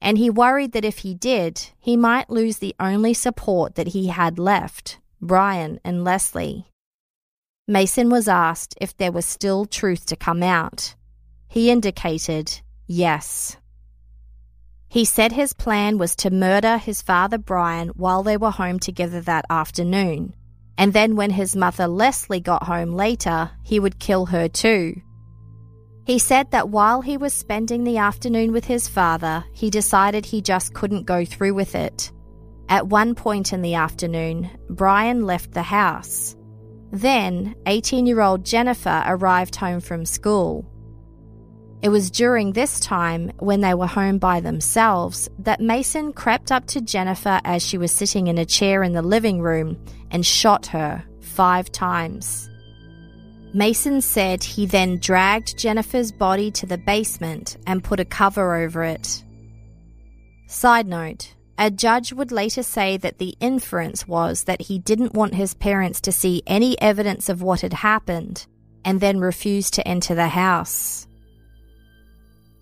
[0.02, 4.08] and he worried that if he did, he might lose the only support that he
[4.08, 6.66] had left Brian and Leslie.
[7.68, 10.96] Mason was asked if there was still truth to come out.
[11.48, 13.58] He indicated yes.
[14.90, 19.22] He said his plan was to murder his father Brian while they were home together
[19.22, 20.34] that afternoon,
[20.78, 25.02] and then when his mother Leslie got home later, he would kill her too.
[26.06, 30.42] He said that while he was spending the afternoon with his father, he decided he
[30.42, 32.12] just couldn't go through with it.
[32.70, 36.36] At one point in the afternoon, Brian left the house.
[36.92, 40.66] Then, 18 year old Jennifer arrived home from school.
[41.82, 46.68] It was during this time, when they were home by themselves, that Mason crept up
[46.68, 50.68] to Jennifer as she was sitting in a chair in the living room and shot
[50.68, 52.51] her five times.
[53.54, 58.84] Mason said he then dragged Jennifer's body to the basement and put a cover over
[58.84, 59.24] it.
[60.48, 65.36] Side note a judge would later say that the inference was that he didn't want
[65.36, 68.48] his parents to see any evidence of what had happened
[68.84, 71.08] and then refused to enter the house.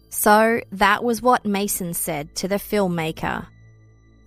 [0.10, 3.48] So that was what Mason said to the filmmaker.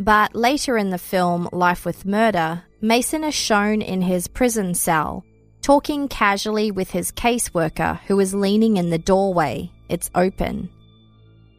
[0.00, 5.22] But later in the film Life with Murder, Mason is shown in his prison cell
[5.62, 9.70] talking casually with his caseworker who was leaning in the doorway.
[9.88, 10.68] It's open.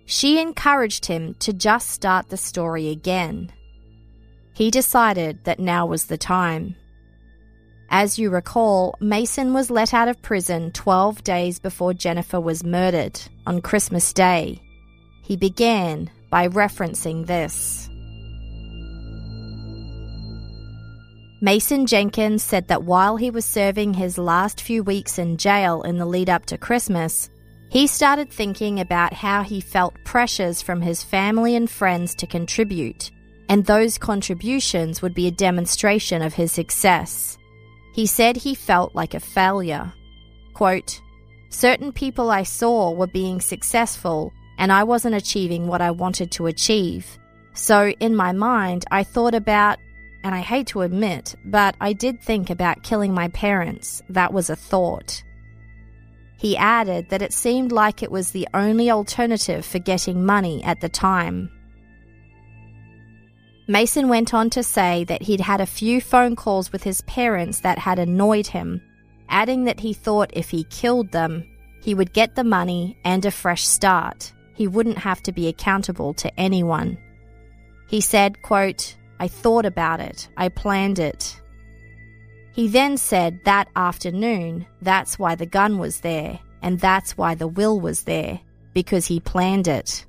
[0.06, 3.51] She encouraged him to just start the story again.
[4.54, 6.76] He decided that now was the time.
[7.89, 13.20] As you recall, Mason was let out of prison 12 days before Jennifer was murdered
[13.45, 14.62] on Christmas Day.
[15.22, 17.89] He began by referencing this.
[21.44, 25.98] Mason Jenkins said that while he was serving his last few weeks in jail in
[25.98, 27.30] the lead up to Christmas,
[27.70, 33.12] he started thinking about how he felt pressures from his family and friends to contribute,
[33.50, 37.38] and those contributions would be a demonstration of his success.
[37.94, 39.91] He said he felt like a failure.
[40.54, 41.02] Quote,
[41.50, 46.46] Certain people I saw were being successful, and I wasn't achieving what I wanted to
[46.46, 47.06] achieve.
[47.54, 49.78] So, in my mind, I thought about
[50.24, 54.01] and I hate to admit, but I did think about killing my parents.
[54.09, 55.24] That was a thought.
[56.38, 60.82] He added that it seemed like it was the only alternative for getting money at
[60.82, 61.49] the time.
[63.67, 67.61] Mason went on to say that he'd had a few phone calls with his parents
[67.61, 68.82] that had annoyed him,
[69.30, 71.45] adding that he thought if he killed them,
[71.82, 74.34] he would get the money and a fresh start.
[74.53, 76.97] He wouldn't have to be accountable to anyone.
[77.88, 80.28] He said, quote, I thought about it.
[80.38, 81.39] I planned it.
[82.53, 87.47] He then said that afternoon, that's why the gun was there, and that's why the
[87.47, 88.39] will was there,
[88.74, 90.05] because he planned it.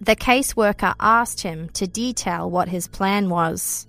[0.00, 3.86] The caseworker asked him to detail what his plan was.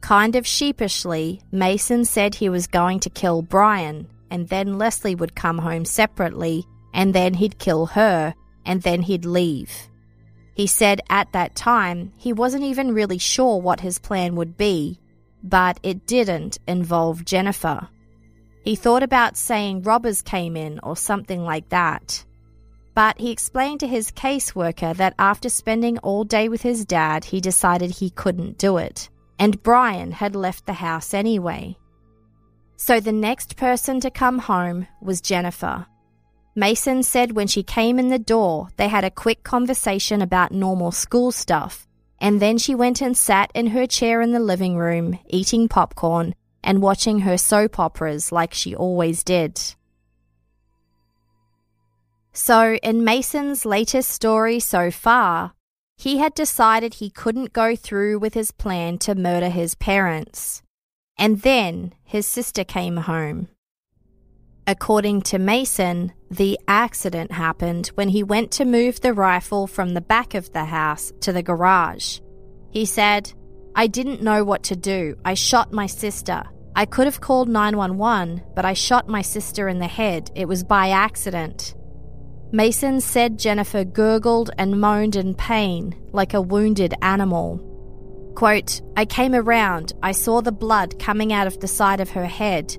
[0.00, 5.34] Kind of sheepishly, Mason said he was going to kill Brian, and then Leslie would
[5.34, 6.64] come home separately,
[6.94, 8.34] and then he'd kill her,
[8.64, 9.88] and then he'd leave.
[10.58, 14.98] He said at that time he wasn't even really sure what his plan would be,
[15.40, 17.88] but it didn't involve Jennifer.
[18.64, 22.24] He thought about saying robbers came in or something like that.
[22.92, 27.40] But he explained to his caseworker that after spending all day with his dad, he
[27.40, 31.78] decided he couldn't do it, and Brian had left the house anyway.
[32.74, 35.86] So the next person to come home was Jennifer.
[36.58, 40.90] Mason said when she came in the door, they had a quick conversation about normal
[40.90, 41.86] school stuff,
[42.20, 46.34] and then she went and sat in her chair in the living room, eating popcorn
[46.64, 49.60] and watching her soap operas like she always did.
[52.32, 55.52] So, in Mason's latest story so far,
[55.96, 60.64] he had decided he couldn't go through with his plan to murder his parents.
[61.16, 63.46] And then his sister came home.
[64.66, 70.00] According to Mason, the accident happened when he went to move the rifle from the
[70.00, 72.20] back of the house to the garage.
[72.70, 73.32] He said,
[73.74, 75.16] I didn't know what to do.
[75.24, 76.42] I shot my sister.
[76.76, 80.30] I could have called 911, but I shot my sister in the head.
[80.34, 81.74] It was by accident.
[82.52, 87.64] Mason said Jennifer gurgled and moaned in pain, like a wounded animal.
[88.36, 92.26] Quote, I came around, I saw the blood coming out of the side of her
[92.26, 92.76] head.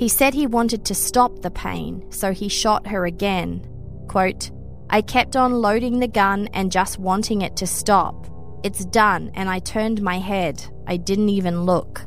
[0.00, 3.68] He said he wanted to stop the pain, so he shot her again.
[4.08, 4.50] Quote,
[4.88, 8.26] I kept on loading the gun and just wanting it to stop.
[8.64, 10.64] It's done, and I turned my head.
[10.86, 12.06] I didn't even look.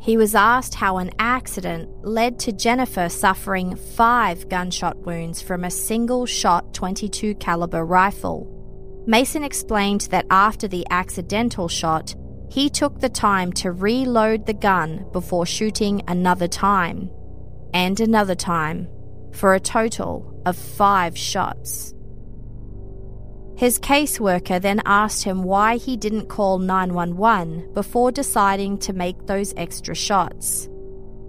[0.00, 5.70] He was asked how an accident led to Jennifer suffering five gunshot wounds from a
[5.70, 8.48] single shot 22 caliber rifle.
[9.06, 12.14] Mason explained that after the accidental shot,
[12.52, 17.10] he took the time to reload the gun before shooting another time
[17.72, 18.86] and another time
[19.32, 21.94] for a total of five shots.
[23.56, 29.54] His caseworker then asked him why he didn't call 911 before deciding to make those
[29.56, 30.68] extra shots.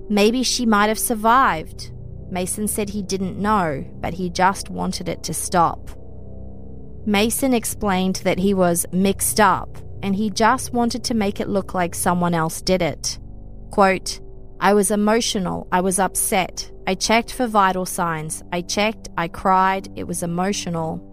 [0.10, 1.94] Maybe she might have survived.
[2.32, 5.90] Mason said he didn't know, but he just wanted it to stop.
[7.06, 11.74] Mason explained that he was mixed up and he just wanted to make it look
[11.74, 13.18] like someone else did it.
[13.72, 14.20] Quote,
[14.60, 19.90] I was emotional, I was upset, I checked for vital signs, I checked, I cried,
[19.96, 21.10] it was emotional.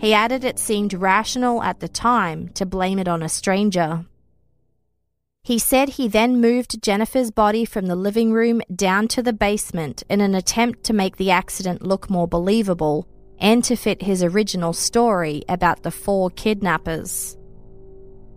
[0.00, 4.04] He added it seemed rational at the time to blame it on a stranger.
[5.44, 10.02] He said he then moved Jennifer's body from the living room down to the basement
[10.08, 13.06] in an attempt to make the accident look more believable
[13.38, 17.36] and to fit his original story about the four kidnappers.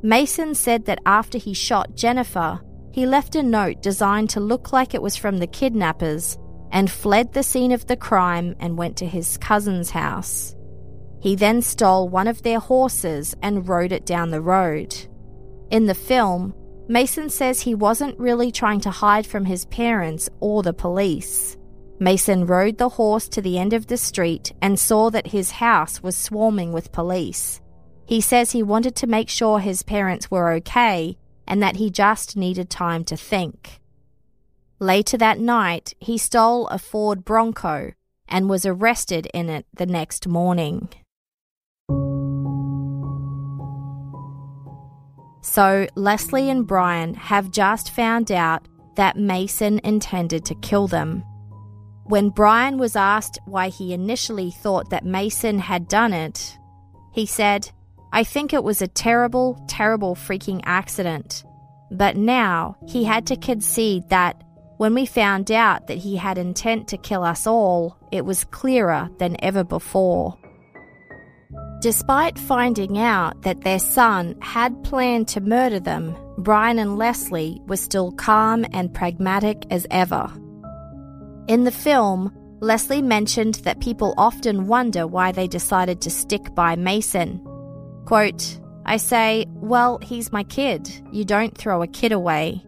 [0.05, 2.61] Mason said that after he shot Jennifer,
[2.93, 6.37] he left a note designed to look like it was from the kidnappers
[6.71, 10.55] and fled the scene of the crime and went to his cousin's house.
[11.21, 14.95] He then stole one of their horses and rode it down the road.
[15.71, 16.53] In the film,
[16.87, 21.57] Mason says he wasn't really trying to hide from his parents or the police.
[21.99, 26.03] Mason rode the horse to the end of the street and saw that his house
[26.03, 27.59] was swarming with police.
[28.05, 32.37] He says he wanted to make sure his parents were okay and that he just
[32.37, 33.79] needed time to think.
[34.79, 37.93] Later that night, he stole a Ford Bronco
[38.27, 40.89] and was arrested in it the next morning.
[45.41, 51.23] So Leslie and Brian have just found out that Mason intended to kill them.
[52.05, 56.57] When Brian was asked why he initially thought that Mason had done it,
[57.11, 57.71] he said,
[58.15, 61.43] I think it was a terrible, terrible freaking accident.
[61.91, 64.41] But now he had to concede that
[64.77, 69.09] when we found out that he had intent to kill us all, it was clearer
[69.19, 70.37] than ever before.
[71.81, 77.75] Despite finding out that their son had planned to murder them, Brian and Leslie were
[77.75, 80.31] still calm and pragmatic as ever.
[81.49, 86.77] In the film, Leslie mentioned that people often wonder why they decided to stick by
[86.77, 87.44] Mason.
[88.05, 90.89] Quote, I say, well, he's my kid.
[91.11, 92.63] You don't throw a kid away.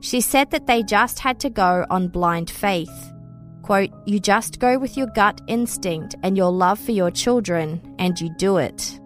[0.00, 3.12] She said that they just had to go on blind faith.
[3.62, 8.20] Quote, you just go with your gut instinct and your love for your children, and
[8.20, 9.00] you do it.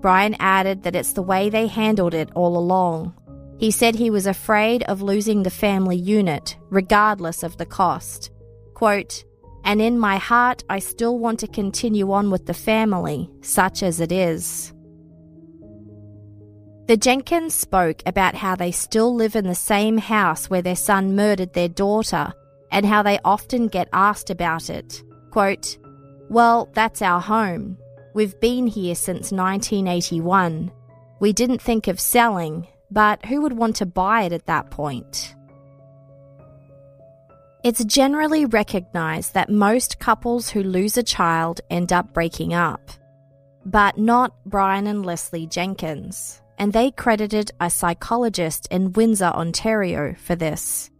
[0.00, 3.14] Brian added that it's the way they handled it all along.
[3.58, 8.30] He said he was afraid of losing the family unit, regardless of the cost.
[8.72, 9.24] Quote,
[9.64, 14.00] and in my heart, I still want to continue on with the family, such as
[14.00, 14.72] it is.
[16.86, 21.14] The Jenkins spoke about how they still live in the same house where their son
[21.14, 22.32] murdered their daughter
[22.72, 25.02] and how they often get asked about it.
[25.30, 25.78] Quote,
[26.28, 27.78] Well, that's our home.
[28.12, 30.72] We've been here since 1981.
[31.20, 35.36] We didn't think of selling, but who would want to buy it at that point?
[37.62, 42.90] It's generally recognised that most couples who lose a child end up breaking up,
[43.66, 50.34] but not Brian and Leslie Jenkins, and they credited a psychologist in Windsor, Ontario for
[50.34, 50.90] this.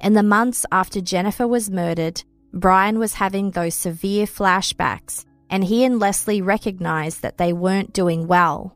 [0.00, 5.84] In the months after Jennifer was murdered, Brian was having those severe flashbacks and he
[5.84, 8.74] and Leslie recognized that they weren't doing well.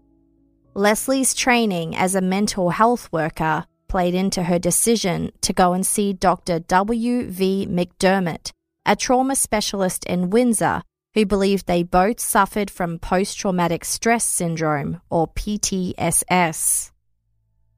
[0.74, 6.12] Leslie's training as a mental health worker played into her decision to go and see
[6.12, 6.60] Dr.
[6.60, 7.28] W.
[7.28, 7.66] V.
[7.70, 8.50] McDermott,
[8.84, 10.82] a trauma specialist in Windsor
[11.16, 16.90] who believed they both suffered from post traumatic stress syndrome, or PTSS.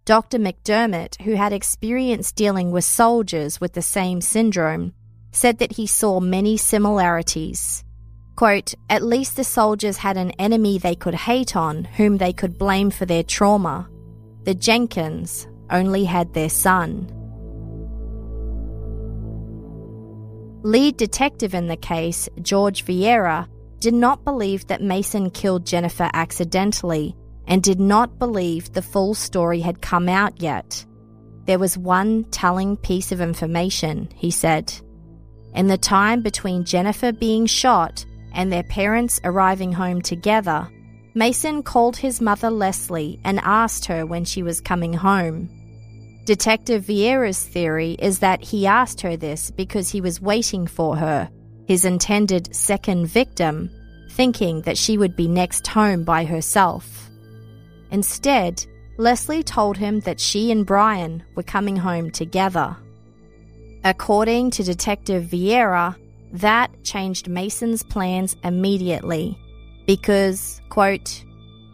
[0.05, 0.39] Dr.
[0.39, 4.93] McDermott, who had experience dealing with soldiers with the same syndrome,
[5.31, 7.85] said that he saw many similarities.
[8.35, 12.59] Quote, At least the soldiers had an enemy they could hate on, whom they could
[12.59, 13.89] blame for their trauma.
[14.43, 17.13] The Jenkins only had their son.
[20.63, 23.47] Lead detective in the case, George Vieira,
[23.81, 27.15] did not believe that Mason killed Jennifer accidentally
[27.47, 30.85] and did not believe the full story had come out yet.
[31.47, 34.73] There was one telling piece of information, he said.
[35.55, 38.05] In the time between Jennifer being shot
[38.35, 40.69] and their parents arriving home together,
[41.15, 45.49] Mason called his mother Leslie and asked her when she was coming home.
[46.29, 51.31] Detective Vieira's theory is that he asked her this because he was waiting for her,
[51.67, 53.71] his intended second victim,
[54.11, 57.09] thinking that she would be next home by herself.
[57.91, 58.63] Instead,
[58.99, 62.77] Leslie told him that she and Brian were coming home together.
[63.83, 65.97] According to Detective Vieira,
[66.33, 69.39] that changed Mason's plans immediately
[69.87, 71.25] because, quote,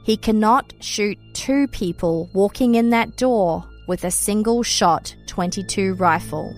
[0.05, 6.55] he cannot shoot two people walking in that door with a single shot 22 rifle.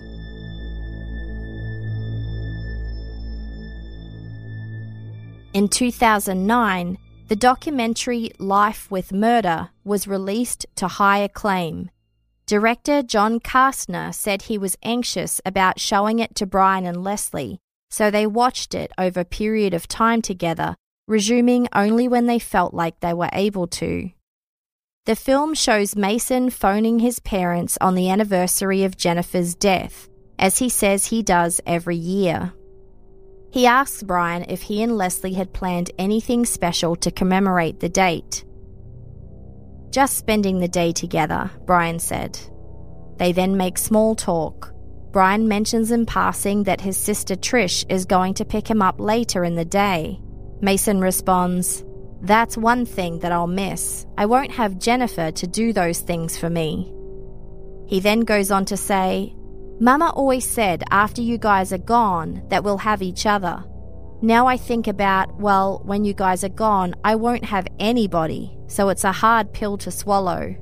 [5.53, 6.97] In 2009,
[7.29, 11.89] the documentary Life with Murder was released to high acclaim.
[12.45, 17.59] Director John Kastner said he was anxious about showing it to Brian and Leslie,
[17.89, 20.75] so they watched it over a period of time together,
[21.07, 24.11] resuming only when they felt like they were able to.
[25.07, 30.67] The film shows Mason phoning his parents on the anniversary of Jennifer's death, as he
[30.67, 32.51] says he does every year.
[33.49, 38.43] He asks Brian if he and Leslie had planned anything special to commemorate the date.
[39.91, 42.37] Just spending the day together, Brian said.
[43.15, 44.73] They then make small talk.
[45.13, 49.45] Brian mentions in passing that his sister Trish is going to pick him up later
[49.45, 50.19] in the day.
[50.59, 51.85] Mason responds,
[52.21, 54.05] that's one thing that I'll miss.
[54.17, 56.91] I won't have Jennifer to do those things for me.
[57.87, 59.33] He then goes on to say,
[59.79, 63.63] Mama always said after you guys are gone that we'll have each other.
[64.21, 68.89] Now I think about, well, when you guys are gone, I won't have anybody, so
[68.89, 70.55] it's a hard pill to swallow.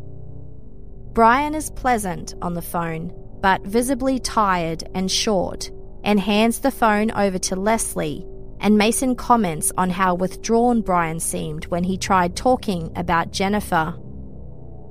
[1.13, 5.71] Brian is pleasant on the phone, but visibly tired and short,
[6.03, 8.27] and hands the phone over to Leslie,
[8.59, 13.97] and Mason comments on how withdrawn Brian seemed when he tried talking about Jennifer.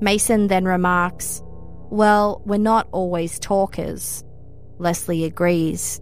[0.00, 1.42] Mason then remarks,
[1.90, 4.24] Well, we're not always talkers.
[4.78, 6.00] Leslie agrees.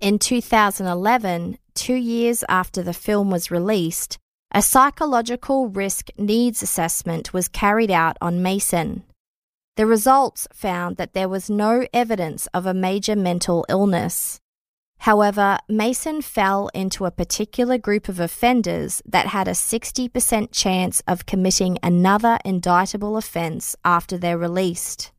[0.00, 4.18] In 2011, two years after the film was released,
[4.52, 9.02] a psychological risk needs assessment was carried out on Mason.
[9.76, 14.40] The results found that there was no evidence of a major mental illness.
[15.00, 21.26] However, Mason fell into a particular group of offenders that had a 60% chance of
[21.26, 25.12] committing another indictable offence after they're released.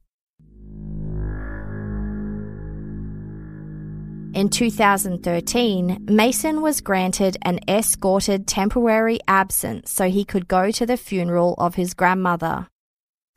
[4.34, 10.98] In 2013, Mason was granted an escorted temporary absence so he could go to the
[10.98, 12.68] funeral of his grandmother.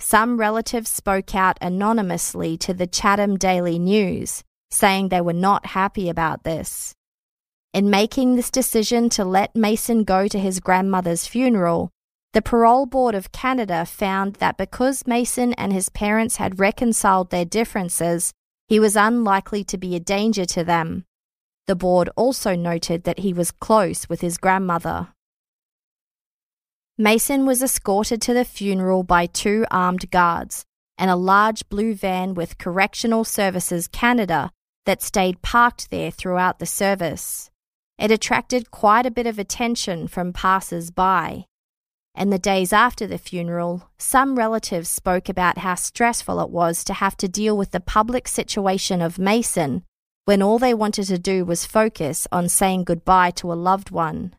[0.00, 6.08] Some relatives spoke out anonymously to the Chatham Daily News, saying they were not happy
[6.08, 6.94] about this.
[7.72, 11.90] In making this decision to let Mason go to his grandmother's funeral,
[12.32, 17.44] the Parole Board of Canada found that because Mason and his parents had reconciled their
[17.44, 18.32] differences,
[18.68, 21.04] he was unlikely to be a danger to them.
[21.66, 25.08] The board also noted that he was close with his grandmother.
[27.00, 30.66] Mason was escorted to the funeral by two armed guards
[30.98, 34.50] and a large blue van with Correctional Services Canada
[34.84, 37.50] that stayed parked there throughout the service.
[37.98, 41.46] It attracted quite a bit of attention from passers by.
[42.14, 46.92] In the days after the funeral, some relatives spoke about how stressful it was to
[46.92, 49.84] have to deal with the public situation of Mason
[50.26, 54.34] when all they wanted to do was focus on saying goodbye to a loved one.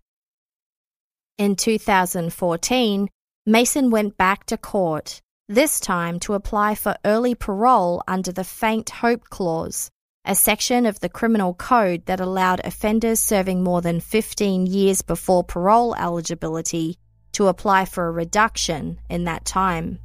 [1.38, 3.10] In 2014,
[3.46, 8.90] Mason went back to court, this time to apply for early parole under the Faint
[8.90, 9.90] Hope Clause,
[10.24, 15.44] a section of the criminal code that allowed offenders serving more than 15 years before
[15.44, 16.98] parole eligibility
[17.32, 20.00] to apply for a reduction in that time.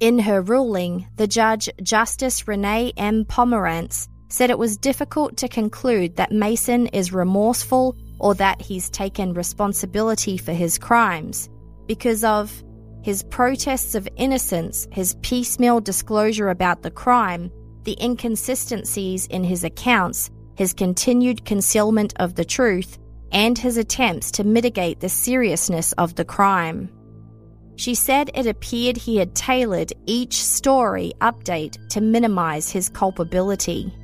[0.00, 3.24] In her ruling, the judge, Justice Renee M.
[3.24, 9.34] Pomerance, said it was difficult to conclude that Mason is remorseful or that he's taken
[9.34, 11.48] responsibility for his crimes
[11.86, 12.62] because of
[13.02, 17.50] his protests of innocence, his piecemeal disclosure about the crime,
[17.84, 22.98] the inconsistencies in his accounts, his continued concealment of the truth,
[23.30, 26.90] and his attempts to mitigate the seriousness of the crime.
[27.76, 33.94] She said it appeared he had tailored each story update to minimize his culpability.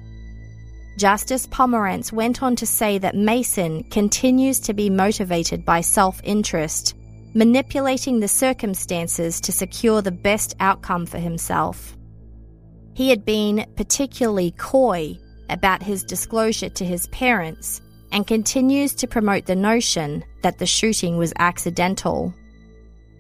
[0.99, 6.95] Justice Pomerance went on to say that Mason continues to be motivated by self interest
[7.35, 11.97] manipulating the circumstances to secure the best outcome for himself.
[12.95, 15.19] He had been particularly coy
[15.49, 17.81] about his disclosure to his parents
[18.11, 22.35] and continues to promote the notion that the shooting was accidental.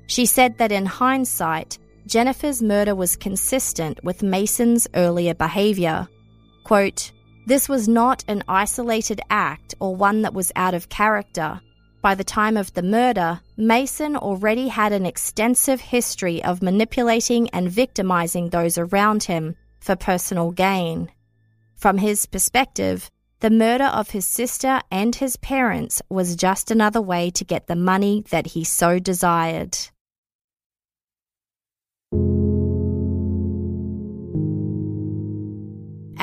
[0.07, 6.09] She said that in hindsight, Jennifer's murder was consistent with Mason's earlier behavior.
[6.65, 7.13] Quote,
[7.45, 11.61] This was not an isolated act or one that was out of character.
[12.01, 17.71] By the time of the murder, Mason already had an extensive history of manipulating and
[17.71, 21.11] victimizing those around him for personal gain.
[21.75, 27.31] From his perspective, the murder of his sister and his parents was just another way
[27.31, 29.77] to get the money that he so desired.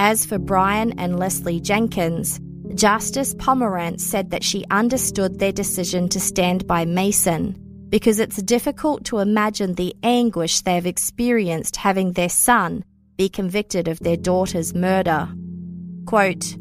[0.01, 2.39] As for Brian and Leslie Jenkins,
[2.73, 7.57] Justice Pomerance said that she understood their decision to stand by Mason
[7.89, 12.81] because it's difficult to imagine the anguish they have experienced having their son
[13.17, 15.27] be convicted of their daughter's murder.
[16.05, 16.55] Quote,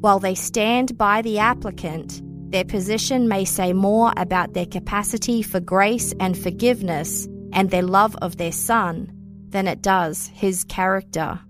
[0.00, 2.20] While they stand by the applicant,
[2.52, 8.14] their position may say more about their capacity for grace and forgiveness and their love
[8.16, 9.10] of their son
[9.48, 11.40] than it does his character.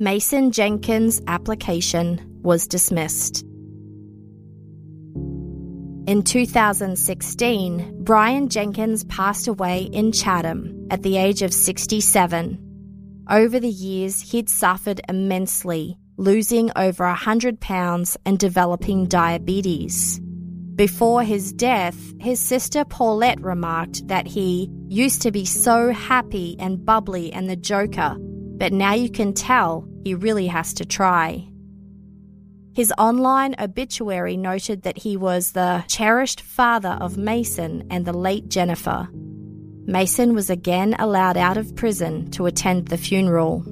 [0.00, 3.44] Mason Jenkins' application was dismissed.
[6.08, 12.58] In 2016, Brian Jenkins passed away in Chatham at the age of 67.
[13.30, 20.20] Over the years, he'd suffered immensely, losing over 100 pounds and developing diabetes.
[20.74, 26.84] Before his death, his sister Paulette remarked that he used to be so happy and
[26.84, 28.16] bubbly and the joker
[28.56, 31.48] but now you can tell he really has to try.
[32.74, 38.48] His online obituary noted that he was the cherished father of Mason and the late
[38.48, 39.08] Jennifer.
[39.86, 43.62] Mason was again allowed out of prison to attend the funeral.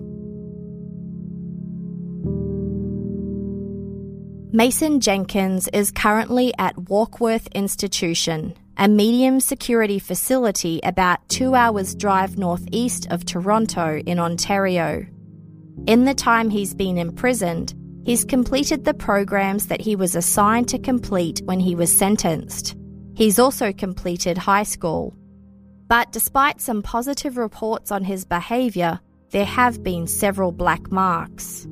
[4.55, 12.37] Mason Jenkins is currently at Warkworth Institution, a medium security facility about two hours' drive
[12.37, 15.07] northeast of Toronto in Ontario.
[15.87, 17.75] In the time he's been imprisoned,
[18.05, 22.75] he's completed the programs that he was assigned to complete when he was sentenced.
[23.15, 25.15] He's also completed high school.
[25.87, 28.99] But despite some positive reports on his behaviour,
[29.31, 31.69] there have been several black marks.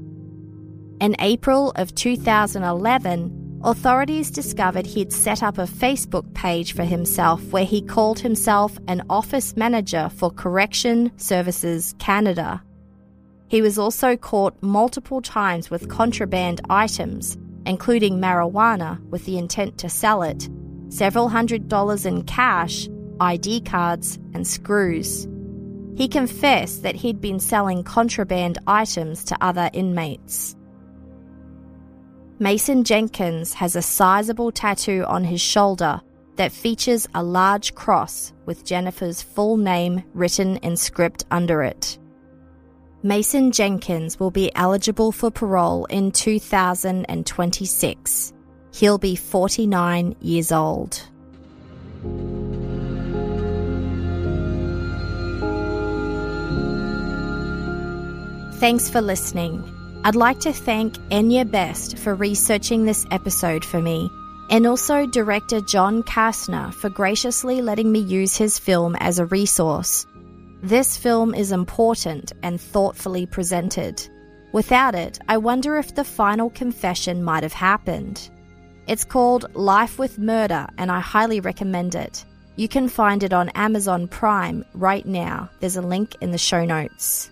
[1.00, 7.64] In April of 2011, authorities discovered he'd set up a Facebook page for himself where
[7.64, 12.62] he called himself an office manager for Correction Services Canada.
[13.48, 17.36] He was also caught multiple times with contraband items,
[17.66, 20.48] including marijuana with the intent to sell it,
[20.88, 22.88] several hundred dollars in cash,
[23.20, 25.26] ID cards, and screws.
[25.96, 30.56] He confessed that he'd been selling contraband items to other inmates.
[32.43, 36.01] Mason Jenkins has a sizable tattoo on his shoulder
[36.36, 41.99] that features a large cross with Jennifer's full name written in script under it.
[43.03, 48.32] Mason Jenkins will be eligible for parole in 2026.
[48.72, 50.95] He'll be 49 years old.
[58.61, 59.62] Thanks for listening.
[60.03, 64.11] I'd like to thank Enya Best for researching this episode for me,
[64.48, 70.07] and also director John Kastner for graciously letting me use his film as a resource.
[70.62, 74.09] This film is important and thoughtfully presented.
[74.53, 78.30] Without it, I wonder if the final confession might have happened.
[78.86, 82.24] It's called Life with Murder, and I highly recommend it.
[82.57, 85.51] You can find it on Amazon Prime right now.
[85.61, 87.30] There's a link in the show notes.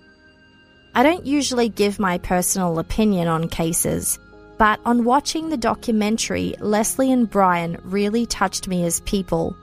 [0.94, 4.18] I don't usually give my personal opinion on cases,
[4.58, 9.56] but on watching the documentary, Leslie and Brian really touched me as people.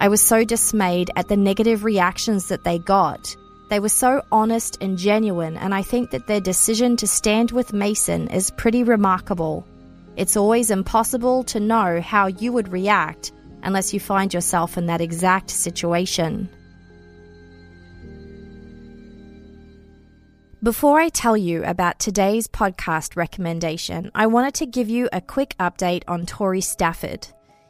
[0.00, 3.36] I was so dismayed at the negative reactions that they got.
[3.68, 7.72] They were so honest and genuine, and I think that their decision to stand with
[7.72, 9.64] Mason is pretty remarkable.
[10.16, 13.30] It's always impossible to know how you would react
[13.62, 16.48] unless you find yourself in that exact situation.
[20.62, 25.54] Before I tell you about today's podcast recommendation, I wanted to give you a quick
[25.58, 27.26] update on Tori Stafford.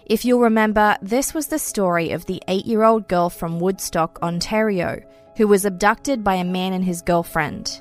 [0.07, 4.18] If you'll remember, this was the story of the eight year old girl from Woodstock,
[4.24, 5.01] Ontario,
[5.36, 7.80] who was abducted by a man and his girlfriend.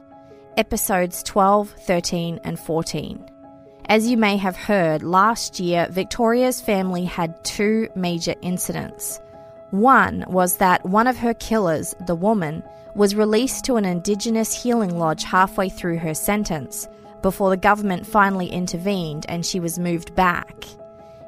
[0.57, 3.31] Episodes 12, 13, and 14.
[3.85, 9.19] As you may have heard, last year Victoria's family had two major incidents.
[9.71, 12.61] One was that one of her killers, the woman,
[12.95, 16.87] was released to an Indigenous healing lodge halfway through her sentence
[17.21, 20.65] before the government finally intervened and she was moved back.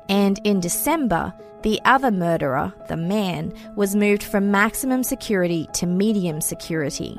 [0.10, 1.34] And in December,
[1.64, 7.18] the other murderer, the man, was moved from maximum security to medium security.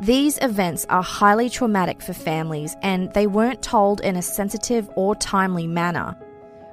[0.00, 5.14] These events are highly traumatic for families and they weren't told in a sensitive or
[5.14, 6.16] timely manner.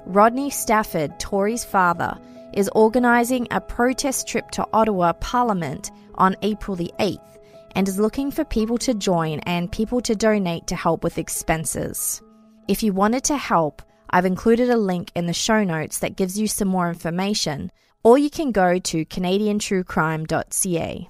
[0.06, 2.18] Rodney Stafford, Tori's father,
[2.54, 7.32] is organising a protest trip to Ottawa Parliament on April the 8th
[7.76, 12.22] and is looking for people to join and people to donate to help with expenses.
[12.68, 16.38] If you wanted to help, I've included a link in the show notes that gives
[16.38, 17.72] you some more information,
[18.04, 21.10] or you can go to CanadianTrueCrime.ca.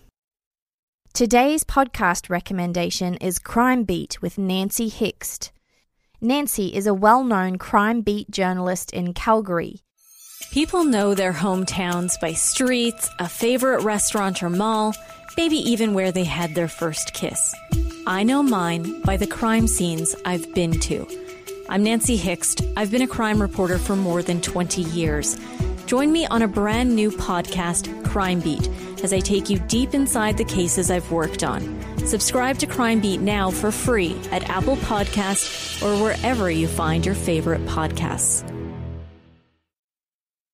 [1.13, 5.51] Today's podcast recommendation is Crime Beat with Nancy Hixt.
[6.21, 9.81] Nancy is a well known crime beat journalist in Calgary
[10.51, 14.93] People know their hometowns by streets, a favorite restaurant or mall,
[15.37, 17.55] maybe even where they had their first kiss.
[18.05, 21.07] I know mine by the crime scenes I've been to.
[21.69, 22.65] I'm Nancy Hixt.
[22.75, 25.39] I've been a crime reporter for more than 20 years.
[25.85, 28.67] Join me on a brand new podcast, Crime Beat,
[29.05, 31.79] as I take you deep inside the cases I've worked on.
[32.05, 37.15] Subscribe to Crime Beat now for free at Apple Podcasts or wherever you find your
[37.15, 38.50] favorite podcasts.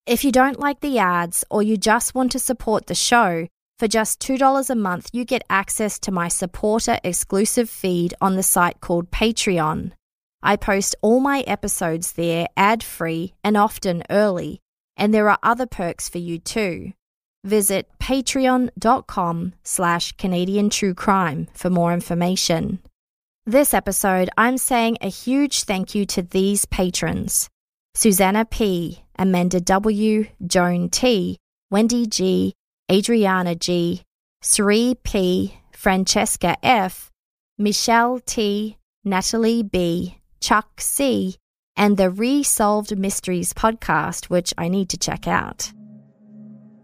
[0.07, 3.45] If you don't like the ads or you just want to support the show,
[3.77, 8.41] for just $2 a month, you get access to my supporter exclusive feed on the
[8.41, 9.91] site called Patreon.
[10.41, 14.61] I post all my episodes there ad free and often early,
[14.95, 16.93] and there are other perks for you too.
[17.43, 22.79] Visit patreon.com slash Canadian True Crime for more information.
[23.45, 27.49] This episode, I'm saying a huge thank you to these patrons
[27.99, 31.39] Susanna P., Amanda W., Joan T.,
[31.71, 32.53] Wendy G.,
[32.91, 34.03] Adriana G.,
[34.43, 37.09] Sri P., Francesca F.,
[37.57, 41.37] Michelle T., Natalie B., Chuck C.,
[41.75, 45.71] and the Resolved Mysteries podcast, which I need to check out.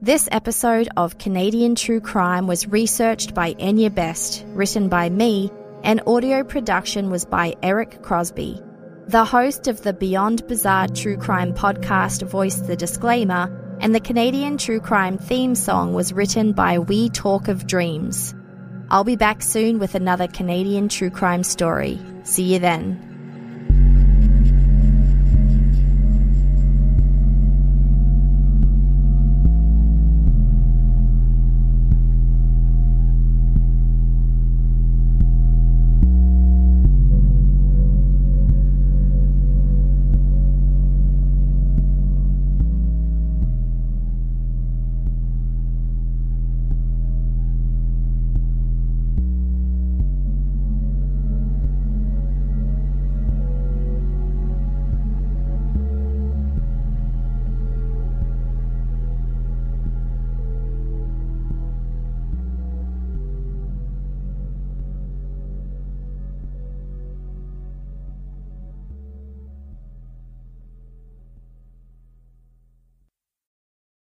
[0.02, 5.52] This episode of Canadian True Crime was researched by Enya Best, written by me,
[5.84, 8.73] and audio production was by Erik Krosby.
[9.08, 14.58] The host of the Beyond Bizarre True Crime podcast voiced the disclaimer, and the Canadian
[14.58, 18.34] True Crime theme song was written by We Talk of Dreams.
[18.90, 22.00] I'll be back soon with another Canadian True Crime story.
[22.24, 23.13] See you then.